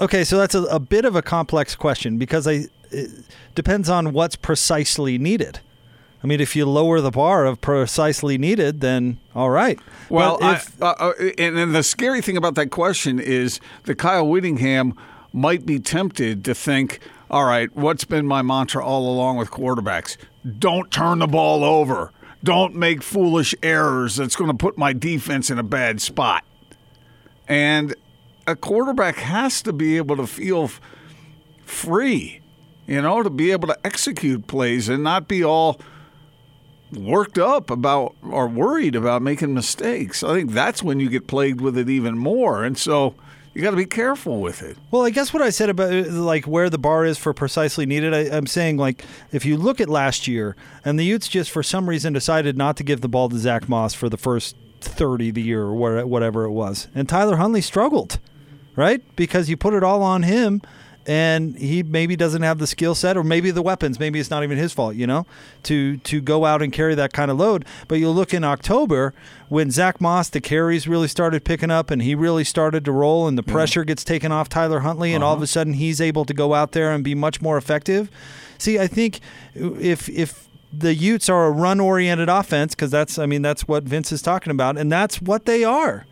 Okay, 0.00 0.24
so 0.24 0.38
that's 0.38 0.54
a, 0.54 0.62
a 0.64 0.80
bit 0.80 1.04
of 1.04 1.16
a 1.16 1.22
complex 1.22 1.74
question 1.74 2.16
because 2.16 2.46
I, 2.46 2.66
it 2.90 3.10
depends 3.54 3.90
on 3.90 4.12
what's 4.12 4.36
precisely 4.36 5.18
needed. 5.18 5.60
I 6.22 6.26
mean, 6.26 6.40
if 6.40 6.56
you 6.56 6.66
lower 6.66 7.00
the 7.00 7.10
bar 7.10 7.44
of 7.44 7.60
precisely 7.60 8.38
needed, 8.38 8.80
then 8.80 9.18
all 9.34 9.50
right. 9.50 9.78
Well, 10.08 10.38
if, 10.40 10.82
I, 10.82 10.86
uh, 10.86 10.94
uh, 10.98 11.12
and, 11.38 11.58
and 11.58 11.74
the 11.74 11.82
scary 11.82 12.20
thing 12.20 12.36
about 12.36 12.54
that 12.54 12.70
question 12.70 13.18
is 13.18 13.60
that 13.84 13.96
Kyle 13.96 14.26
Whittingham 14.26 14.96
might 15.32 15.66
be 15.66 15.78
tempted 15.78 16.44
to 16.46 16.54
think, 16.54 17.00
all 17.30 17.44
right, 17.44 17.74
what's 17.76 18.04
been 18.04 18.26
my 18.26 18.42
mantra 18.42 18.84
all 18.84 19.12
along 19.12 19.36
with 19.36 19.50
quarterbacks? 19.50 20.16
Don't 20.58 20.90
turn 20.90 21.18
the 21.18 21.26
ball 21.26 21.62
over. 21.62 22.12
Don't 22.42 22.74
make 22.74 23.02
foolish 23.02 23.54
errors 23.62 24.16
that's 24.16 24.36
going 24.36 24.50
to 24.50 24.56
put 24.56 24.78
my 24.78 24.92
defense 24.92 25.50
in 25.50 25.58
a 25.58 25.62
bad 25.62 26.00
spot. 26.00 26.44
And 27.46 27.94
a 28.46 28.56
quarterback 28.56 29.16
has 29.16 29.60
to 29.62 29.72
be 29.72 29.96
able 29.96 30.16
to 30.16 30.26
feel 30.26 30.70
free, 31.64 32.40
you 32.86 33.02
know, 33.02 33.22
to 33.22 33.30
be 33.30 33.52
able 33.52 33.68
to 33.68 33.78
execute 33.84 34.46
plays 34.46 34.88
and 34.88 35.04
not 35.04 35.28
be 35.28 35.44
all– 35.44 35.78
worked 36.92 37.38
up 37.38 37.70
about 37.70 38.14
or 38.22 38.46
worried 38.46 38.94
about 38.94 39.22
making 39.22 39.54
mistakes. 39.54 40.22
I 40.22 40.34
think 40.34 40.52
that's 40.52 40.82
when 40.82 41.00
you 41.00 41.08
get 41.08 41.26
plagued 41.26 41.60
with 41.60 41.76
it 41.76 41.88
even 41.88 42.16
more. 42.16 42.64
And 42.64 42.78
so 42.78 43.14
you 43.54 43.62
got 43.62 43.70
to 43.70 43.76
be 43.76 43.86
careful 43.86 44.40
with 44.40 44.62
it. 44.62 44.76
Well, 44.90 45.04
I 45.04 45.10
guess 45.10 45.32
what 45.32 45.42
I 45.42 45.50
said 45.50 45.70
about 45.70 45.90
like 46.08 46.46
where 46.46 46.68
the 46.68 46.78
bar 46.78 47.04
is 47.04 47.18
for 47.18 47.32
precisely 47.32 47.86
needed, 47.86 48.12
I, 48.12 48.36
am 48.36 48.46
saying 48.46 48.76
like 48.76 49.04
if 49.32 49.44
you 49.44 49.56
look 49.56 49.80
at 49.80 49.88
last 49.88 50.28
year 50.28 50.56
and 50.84 50.98
the 50.98 51.04
Utes 51.04 51.26
just 51.26 51.50
for 51.50 51.62
some 51.62 51.88
reason 51.88 52.12
decided 52.12 52.56
not 52.56 52.76
to 52.76 52.84
give 52.84 53.00
the 53.00 53.08
ball 53.08 53.28
to 53.30 53.38
Zach 53.38 53.68
Moss 53.68 53.94
for 53.94 54.08
the 54.08 54.18
first 54.18 54.56
30 54.82 55.30
of 55.30 55.34
the 55.36 55.42
year 55.42 55.62
or 55.62 56.04
whatever 56.06 56.44
it 56.44 56.50
was, 56.50 56.88
and 56.94 57.08
Tyler 57.08 57.36
Huntley 57.36 57.62
struggled, 57.62 58.18
right? 58.76 59.02
Because 59.16 59.48
you 59.48 59.56
put 59.56 59.74
it 59.74 59.82
all 59.82 60.02
on 60.02 60.22
him 60.22 60.60
and 61.06 61.56
he 61.56 61.82
maybe 61.84 62.16
doesn't 62.16 62.42
have 62.42 62.58
the 62.58 62.66
skill 62.66 62.94
set 62.94 63.16
or 63.16 63.22
maybe 63.22 63.50
the 63.50 63.62
weapons 63.62 63.98
maybe 64.00 64.18
it's 64.18 64.30
not 64.30 64.42
even 64.42 64.58
his 64.58 64.72
fault 64.72 64.96
you 64.96 65.06
know 65.06 65.24
to 65.62 65.96
to 65.98 66.20
go 66.20 66.44
out 66.44 66.60
and 66.60 66.72
carry 66.72 66.94
that 66.94 67.12
kind 67.12 67.30
of 67.30 67.38
load 67.38 67.64
but 67.86 67.96
you 67.96 68.10
look 68.10 68.34
in 68.34 68.42
october 68.42 69.14
when 69.48 69.70
zach 69.70 70.00
moss 70.00 70.28
the 70.28 70.40
carries 70.40 70.88
really 70.88 71.08
started 71.08 71.44
picking 71.44 71.70
up 71.70 71.90
and 71.90 72.02
he 72.02 72.14
really 72.14 72.44
started 72.44 72.84
to 72.84 72.92
roll 72.92 73.28
and 73.28 73.38
the 73.38 73.42
pressure 73.42 73.84
gets 73.84 74.02
taken 74.02 74.32
off 74.32 74.48
tyler 74.48 74.80
huntley 74.80 75.14
and 75.14 75.22
uh-huh. 75.22 75.28
all 75.28 75.34
of 75.34 75.40
a 75.40 75.44
uh-huh. 75.44 75.46
sudden 75.46 75.72
he's 75.74 76.00
able 76.00 76.24
to 76.24 76.34
go 76.34 76.54
out 76.54 76.72
there 76.72 76.90
and 76.92 77.04
be 77.04 77.14
much 77.14 77.40
more 77.40 77.56
effective 77.56 78.10
see 78.58 78.78
i 78.78 78.86
think 78.86 79.20
if 79.54 80.08
if 80.08 80.48
the 80.72 80.94
utes 80.94 81.28
are 81.28 81.46
a 81.46 81.50
run 81.50 81.78
oriented 81.78 82.28
offense 82.28 82.74
because 82.74 82.90
that's 82.90 83.18
i 83.18 83.26
mean 83.26 83.42
that's 83.42 83.68
what 83.68 83.84
vince 83.84 84.10
is 84.10 84.20
talking 84.20 84.50
about 84.50 84.76
and 84.76 84.90
that's 84.90 85.22
what 85.22 85.46
they 85.46 85.62
are 85.62 86.04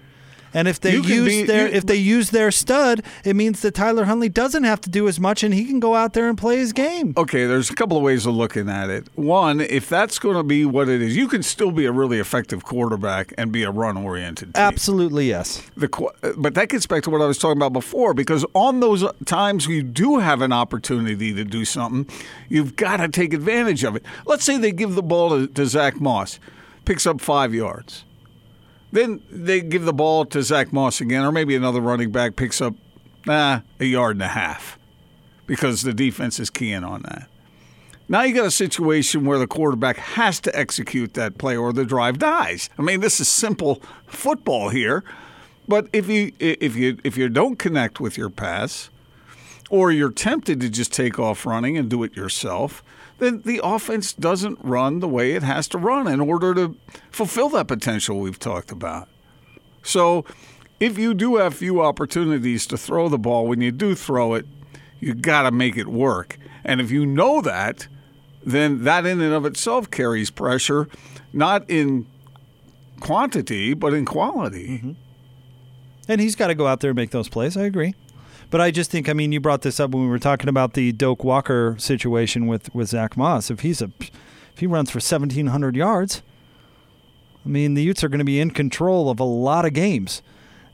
and 0.54 0.68
if 0.68 0.80
they 0.80 0.94
use 0.94 1.26
be, 1.26 1.42
their 1.42 1.68
you, 1.68 1.74
if 1.74 1.84
they 1.84 1.96
use 1.96 2.30
their 2.30 2.50
stud, 2.50 3.02
it 3.24 3.34
means 3.34 3.60
that 3.62 3.74
Tyler 3.74 4.04
Huntley 4.04 4.28
doesn't 4.28 4.62
have 4.62 4.80
to 4.82 4.90
do 4.90 5.08
as 5.08 5.18
much, 5.18 5.42
and 5.42 5.52
he 5.52 5.64
can 5.64 5.80
go 5.80 5.96
out 5.96 6.12
there 6.14 6.28
and 6.28 6.38
play 6.38 6.58
his 6.58 6.72
game. 6.72 7.12
Okay, 7.16 7.44
there's 7.44 7.68
a 7.70 7.74
couple 7.74 7.96
of 7.96 8.02
ways 8.02 8.24
of 8.24 8.34
looking 8.34 8.68
at 8.68 8.88
it. 8.88 9.08
One, 9.16 9.60
if 9.60 9.88
that's 9.88 10.18
going 10.18 10.36
to 10.36 10.44
be 10.44 10.64
what 10.64 10.88
it 10.88 11.02
is, 11.02 11.16
you 11.16 11.26
can 11.26 11.42
still 11.42 11.72
be 11.72 11.84
a 11.84 11.92
really 11.92 12.20
effective 12.20 12.64
quarterback 12.64 13.34
and 13.36 13.50
be 13.50 13.64
a 13.64 13.70
run 13.70 13.96
oriented. 13.96 14.54
Team. 14.54 14.62
Absolutely, 14.62 15.28
yes. 15.28 15.62
The 15.76 15.88
but 16.36 16.54
that 16.54 16.68
gets 16.68 16.86
back 16.86 17.02
to 17.04 17.10
what 17.10 17.20
I 17.20 17.26
was 17.26 17.38
talking 17.38 17.58
about 17.58 17.72
before, 17.72 18.14
because 18.14 18.46
on 18.54 18.80
those 18.80 19.04
times 19.24 19.66
you 19.66 19.82
do 19.82 20.18
have 20.18 20.40
an 20.40 20.52
opportunity 20.52 21.34
to 21.34 21.44
do 21.44 21.64
something, 21.64 22.06
you've 22.48 22.76
got 22.76 22.98
to 22.98 23.08
take 23.08 23.34
advantage 23.34 23.82
of 23.82 23.96
it. 23.96 24.04
Let's 24.24 24.44
say 24.44 24.56
they 24.56 24.72
give 24.72 24.94
the 24.94 25.02
ball 25.02 25.30
to, 25.30 25.46
to 25.48 25.66
Zach 25.66 26.00
Moss, 26.00 26.38
picks 26.84 27.06
up 27.06 27.20
five 27.20 27.52
yards 27.52 28.04
then 28.94 29.20
they 29.28 29.60
give 29.60 29.84
the 29.84 29.92
ball 29.92 30.24
to 30.26 30.42
Zach 30.42 30.72
Moss 30.72 31.00
again, 31.00 31.24
or 31.24 31.32
maybe 31.32 31.56
another 31.56 31.80
running 31.80 32.12
back 32.12 32.36
picks 32.36 32.60
up 32.60 32.74
nah, 33.26 33.60
a 33.80 33.84
yard 33.84 34.16
and 34.16 34.22
a 34.22 34.28
half 34.28 34.78
because 35.46 35.82
the 35.82 35.92
defense 35.92 36.38
is 36.38 36.48
keying 36.48 36.84
on 36.84 37.02
that. 37.02 37.28
Now 38.08 38.22
you 38.22 38.34
got 38.34 38.46
a 38.46 38.50
situation 38.50 39.24
where 39.24 39.38
the 39.38 39.46
quarterback 39.46 39.96
has 39.96 40.38
to 40.40 40.56
execute 40.56 41.14
that 41.14 41.38
play 41.38 41.56
or 41.56 41.72
the 41.72 41.84
drive 41.84 42.18
dies. 42.18 42.70
I 42.78 42.82
mean, 42.82 43.00
this 43.00 43.18
is 43.18 43.28
simple 43.28 43.82
football 44.06 44.68
here, 44.68 45.02
but 45.66 45.88
if 45.92 46.08
you 46.08 46.32
if 46.38 46.76
you 46.76 46.98
if 47.02 47.16
you 47.16 47.28
don't 47.28 47.58
connect 47.58 47.98
with 47.98 48.16
your 48.16 48.30
pass, 48.30 48.90
or 49.70 49.90
you're 49.90 50.12
tempted 50.12 50.60
to 50.60 50.68
just 50.68 50.92
take 50.92 51.18
off 51.18 51.46
running 51.46 51.76
and 51.76 51.88
do 51.88 52.04
it 52.04 52.14
yourself, 52.14 52.84
then 53.18 53.42
the 53.44 53.60
offense 53.62 54.12
doesn't 54.12 54.58
run 54.62 55.00
the 55.00 55.08
way 55.08 55.32
it 55.32 55.42
has 55.42 55.68
to 55.68 55.78
run 55.78 56.06
in 56.06 56.20
order 56.20 56.54
to 56.54 56.76
fulfill 57.10 57.48
that 57.50 57.68
potential 57.68 58.20
we've 58.20 58.38
talked 58.38 58.72
about. 58.72 59.08
So, 59.82 60.24
if 60.80 60.98
you 60.98 61.14
do 61.14 61.36
have 61.36 61.54
few 61.54 61.80
opportunities 61.80 62.66
to 62.66 62.76
throw 62.76 63.08
the 63.08 63.18
ball, 63.18 63.46
when 63.46 63.60
you 63.60 63.70
do 63.70 63.94
throw 63.94 64.34
it, 64.34 64.46
you 64.98 65.14
got 65.14 65.42
to 65.42 65.50
make 65.50 65.76
it 65.76 65.86
work. 65.86 66.36
And 66.64 66.80
if 66.80 66.90
you 66.90 67.06
know 67.06 67.40
that, 67.42 67.86
then 68.44 68.84
that 68.84 69.06
in 69.06 69.20
and 69.20 69.32
of 69.32 69.46
itself 69.46 69.90
carries 69.90 70.30
pressure, 70.30 70.88
not 71.32 71.68
in 71.70 72.06
quantity, 73.00 73.74
but 73.74 73.94
in 73.94 74.04
quality. 74.04 74.78
Mm-hmm. 74.78 74.92
And 76.08 76.20
he's 76.20 76.36
got 76.36 76.48
to 76.48 76.54
go 76.54 76.66
out 76.66 76.80
there 76.80 76.90
and 76.90 76.96
make 76.96 77.10
those 77.10 77.28
plays. 77.28 77.56
I 77.56 77.64
agree. 77.64 77.94
But 78.54 78.60
I 78.60 78.70
just 78.70 78.88
think, 78.88 79.08
I 79.08 79.14
mean, 79.14 79.32
you 79.32 79.40
brought 79.40 79.62
this 79.62 79.80
up 79.80 79.90
when 79.90 80.04
we 80.04 80.08
were 80.08 80.20
talking 80.20 80.48
about 80.48 80.74
the 80.74 80.92
Doak 80.92 81.24
Walker 81.24 81.74
situation 81.76 82.46
with, 82.46 82.72
with 82.72 82.90
Zach 82.90 83.16
Moss. 83.16 83.50
If 83.50 83.62
he's 83.62 83.82
a, 83.82 83.90
if 83.98 84.60
he 84.60 84.68
runs 84.68 84.92
for 84.92 84.98
1,700 84.98 85.74
yards, 85.74 86.22
I 87.44 87.48
mean, 87.48 87.74
the 87.74 87.82
Utes 87.82 88.04
are 88.04 88.08
going 88.08 88.20
to 88.20 88.24
be 88.24 88.38
in 88.38 88.52
control 88.52 89.10
of 89.10 89.18
a 89.18 89.24
lot 89.24 89.64
of 89.64 89.72
games. 89.72 90.22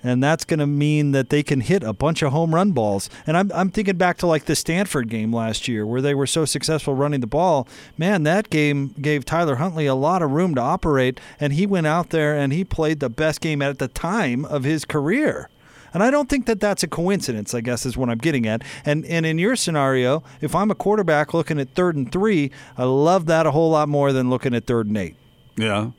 And 0.03 0.23
that's 0.23 0.45
going 0.45 0.61
to 0.61 0.67
mean 0.67 1.13
that 1.13 1.31
they 1.31 1.43
can 1.43 1.63
hit 1.63 1.83
a 1.83 1.95
bunch 1.95 2.21
of 2.21 2.33
home 2.33 2.55
run 2.55 2.73
balls. 2.73 3.09
And 3.27 3.35
I'm, 3.35 3.51
I'm 3.55 3.71
thinking 3.71 3.97
back 3.97 4.19
to 4.19 4.27
like 4.27 4.45
the 4.45 4.57
Stanford 4.57 5.09
game 5.09 5.35
last 5.35 5.67
year 5.67 5.87
where 5.87 6.03
they 6.03 6.15
were 6.15 6.27
so 6.27 6.45
successful 6.45 6.95
running 6.95 7.21
the 7.21 7.27
ball. 7.27 7.67
Man, 7.97 8.25
that 8.25 8.51
game 8.51 8.89
gave 9.01 9.25
Tyler 9.25 9.55
Huntley 9.55 9.87
a 9.87 9.95
lot 9.95 10.21
of 10.21 10.33
room 10.33 10.55
to 10.57 10.61
operate. 10.61 11.19
And 11.41 11.55
he 11.55 11.65
went 11.65 11.87
out 11.87 12.11
there 12.11 12.37
and 12.37 12.53
he 12.53 12.63
played 12.63 13.01
the 13.01 13.09
best 13.09 13.41
game 13.41 13.63
at 13.63 13.79
the 13.79 13.89
time 13.89 14.45
of 14.45 14.65
his 14.65 14.85
career. 14.85 15.49
And 15.93 16.03
I 16.03 16.11
don't 16.11 16.29
think 16.29 16.47
that 16.47 16.61
that's 16.61 16.83
a 16.83 16.89
coincidence, 16.89 17.55
I 17.55 17.61
guess 17.61 17.85
is 17.85 17.97
what 17.97 18.09
I'm 18.09 18.19
getting 18.19 18.47
at. 18.47 18.63
And 18.85 19.05
and 19.07 19.27
in 19.27 19.39
your 19.39 19.57
scenario, 19.57 20.23
if 20.41 20.55
I'm 20.55 20.71
a 20.71 20.75
quarterback 20.75 21.35
looking 21.35 21.59
at 21.59 21.75
third 21.75 21.97
and 21.97 22.11
3, 22.11 22.51
I 22.77 22.85
love 22.85 23.27
that 23.27 23.47
a 23.47 23.51
whole 23.51 23.71
lot 23.71 23.89
more 23.89 24.13
than 24.13 24.31
looking 24.31 24.55
at 24.55 24.67
third 24.67 24.87
and 24.87 24.97
8. 24.97 25.17
Yeah. 25.57 25.91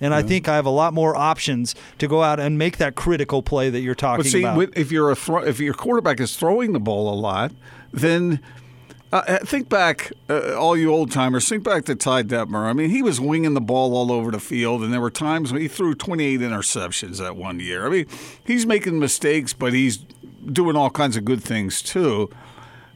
And 0.00 0.12
yeah. 0.12 0.16
I 0.16 0.22
think 0.22 0.48
I 0.48 0.56
have 0.56 0.66
a 0.66 0.70
lot 0.70 0.94
more 0.94 1.16
options 1.16 1.74
to 1.98 2.06
go 2.06 2.22
out 2.22 2.38
and 2.38 2.56
make 2.58 2.76
that 2.78 2.94
critical 2.94 3.42
play 3.42 3.70
that 3.70 3.80
you're 3.80 3.94
talking 3.94 4.22
but 4.22 4.30
see, 4.30 4.42
about. 4.42 4.76
If 4.76 4.92
you're 4.92 5.10
a 5.10 5.16
thro- 5.16 5.44
if 5.44 5.58
your 5.60 5.74
quarterback 5.74 6.20
is 6.20 6.36
throwing 6.36 6.72
the 6.72 6.80
ball 6.80 7.12
a 7.12 7.18
lot, 7.18 7.52
then 7.92 8.40
uh, 9.10 9.22
uh, 9.26 9.38
think 9.38 9.68
back, 9.70 10.12
uh, 10.28 10.54
all 10.54 10.76
you 10.76 10.92
old 10.92 11.10
timers, 11.10 11.48
think 11.48 11.64
back 11.64 11.84
to 11.86 11.94
Ty 11.94 12.24
Detmer. 12.24 12.66
I 12.66 12.74
mean, 12.74 12.90
he 12.90 13.02
was 13.02 13.20
winging 13.20 13.54
the 13.54 13.60
ball 13.60 13.96
all 13.96 14.12
over 14.12 14.30
the 14.30 14.40
field, 14.40 14.82
and 14.82 14.92
there 14.92 15.00
were 15.00 15.10
times 15.10 15.50
when 15.50 15.62
he 15.62 15.68
threw 15.68 15.94
28 15.94 16.40
interceptions 16.40 17.18
that 17.18 17.34
one 17.34 17.58
year. 17.58 17.86
I 17.86 17.90
mean, 17.90 18.06
he's 18.44 18.66
making 18.66 18.98
mistakes, 18.98 19.54
but 19.54 19.72
he's 19.72 19.98
doing 20.52 20.76
all 20.76 20.90
kinds 20.90 21.16
of 21.16 21.24
good 21.24 21.42
things 21.42 21.80
too. 21.80 22.28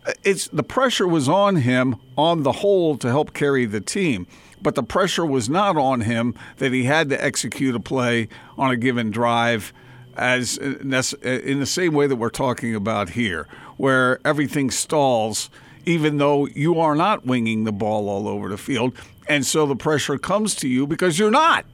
Uh, 0.04 0.12
it's 0.22 0.48
the 0.48 0.62
pressure 0.62 1.08
was 1.08 1.30
on 1.30 1.56
him 1.56 1.96
on 2.18 2.42
the 2.42 2.52
whole 2.52 2.98
to 2.98 3.08
help 3.08 3.32
carry 3.32 3.64
the 3.64 3.80
team, 3.80 4.26
but 4.60 4.74
the 4.74 4.82
pressure 4.82 5.24
was 5.24 5.48
not 5.48 5.78
on 5.78 6.02
him 6.02 6.34
that 6.58 6.72
he 6.72 6.84
had 6.84 7.08
to 7.08 7.24
execute 7.24 7.74
a 7.74 7.80
play 7.80 8.28
on 8.58 8.70
a 8.70 8.76
given 8.76 9.10
drive 9.10 9.72
as 10.14 10.58
in 10.58 10.90
the 10.90 11.66
same 11.66 11.94
way 11.94 12.06
that 12.06 12.16
we're 12.16 12.28
talking 12.28 12.74
about 12.74 13.08
here, 13.10 13.48
where 13.78 14.20
everything 14.26 14.70
stalls 14.70 15.48
even 15.84 16.18
though 16.18 16.46
you 16.46 16.78
are 16.80 16.94
not 16.94 17.26
winging 17.26 17.64
the 17.64 17.72
ball 17.72 18.08
all 18.08 18.28
over 18.28 18.48
the 18.48 18.56
field. 18.58 18.92
And 19.28 19.46
so 19.46 19.66
the 19.66 19.76
pressure 19.76 20.18
comes 20.18 20.54
to 20.56 20.68
you 20.68 20.86
because 20.86 21.18
you're 21.18 21.30
not. 21.30 21.64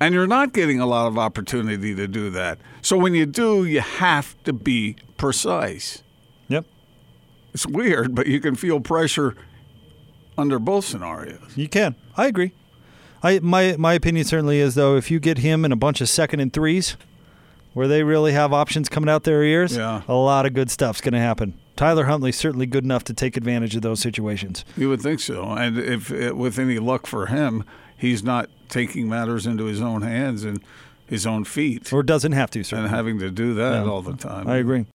And 0.00 0.14
you're 0.14 0.26
not 0.26 0.52
getting 0.54 0.80
a 0.80 0.86
lot 0.86 1.06
of 1.08 1.18
opportunity 1.18 1.94
to 1.94 2.08
do 2.08 2.30
that. 2.30 2.58
So 2.82 2.96
when 2.96 3.14
you 3.14 3.26
do, 3.26 3.64
you 3.64 3.80
have 3.80 4.34
to 4.44 4.52
be 4.52 4.96
precise. 5.18 6.02
Yep. 6.48 6.64
It's 7.52 7.66
weird, 7.66 8.14
but 8.14 8.26
you 8.26 8.40
can 8.40 8.54
feel 8.54 8.80
pressure 8.80 9.36
under 10.38 10.58
both 10.58 10.86
scenarios. 10.86 11.52
You 11.56 11.68
can. 11.68 11.96
I 12.16 12.26
agree. 12.26 12.52
I 13.22 13.38
my 13.40 13.76
my 13.76 13.92
opinion 13.92 14.24
certainly 14.24 14.58
is 14.60 14.74
though 14.74 14.96
if 14.96 15.10
you 15.10 15.20
get 15.20 15.38
him 15.38 15.66
in 15.66 15.72
a 15.72 15.76
bunch 15.76 16.00
of 16.00 16.08
second 16.08 16.40
and 16.40 16.50
threes, 16.50 16.96
where 17.74 17.86
they 17.86 18.02
really 18.02 18.32
have 18.32 18.52
options 18.54 18.88
coming 18.88 19.10
out 19.10 19.24
their 19.24 19.42
ears, 19.42 19.76
Yeah. 19.76 20.00
a 20.08 20.14
lot 20.14 20.46
of 20.46 20.54
good 20.54 20.70
stuff's 20.70 21.02
going 21.02 21.12
to 21.12 21.20
happen. 21.20 21.58
Tyler 21.76 22.04
Huntley's 22.04 22.36
certainly 22.36 22.66
good 22.66 22.84
enough 22.84 23.04
to 23.04 23.14
take 23.14 23.36
advantage 23.36 23.74
of 23.76 23.82
those 23.82 24.00
situations. 24.00 24.64
You 24.76 24.88
would 24.90 25.00
think 25.00 25.20
so, 25.20 25.44
and 25.50 25.78
if 25.78 26.10
with 26.10 26.58
any 26.58 26.78
luck 26.78 27.06
for 27.06 27.26
him, 27.26 27.64
he's 27.96 28.22
not 28.22 28.50
taking 28.68 29.08
matters 29.08 29.46
into 29.46 29.64
his 29.64 29.80
own 29.80 30.02
hands 30.02 30.44
and 30.44 30.60
his 31.06 31.26
own 31.26 31.44
feet 31.44 31.92
Or 31.92 32.02
doesn't 32.04 32.32
have 32.32 32.50
to, 32.52 32.60
and 32.76 32.88
having 32.88 33.18
to 33.18 33.30
do 33.30 33.54
that 33.54 33.86
all 33.86 34.00
the 34.02 34.16
time. 34.16 34.46
I 34.46 34.56
agree. 34.58 34.86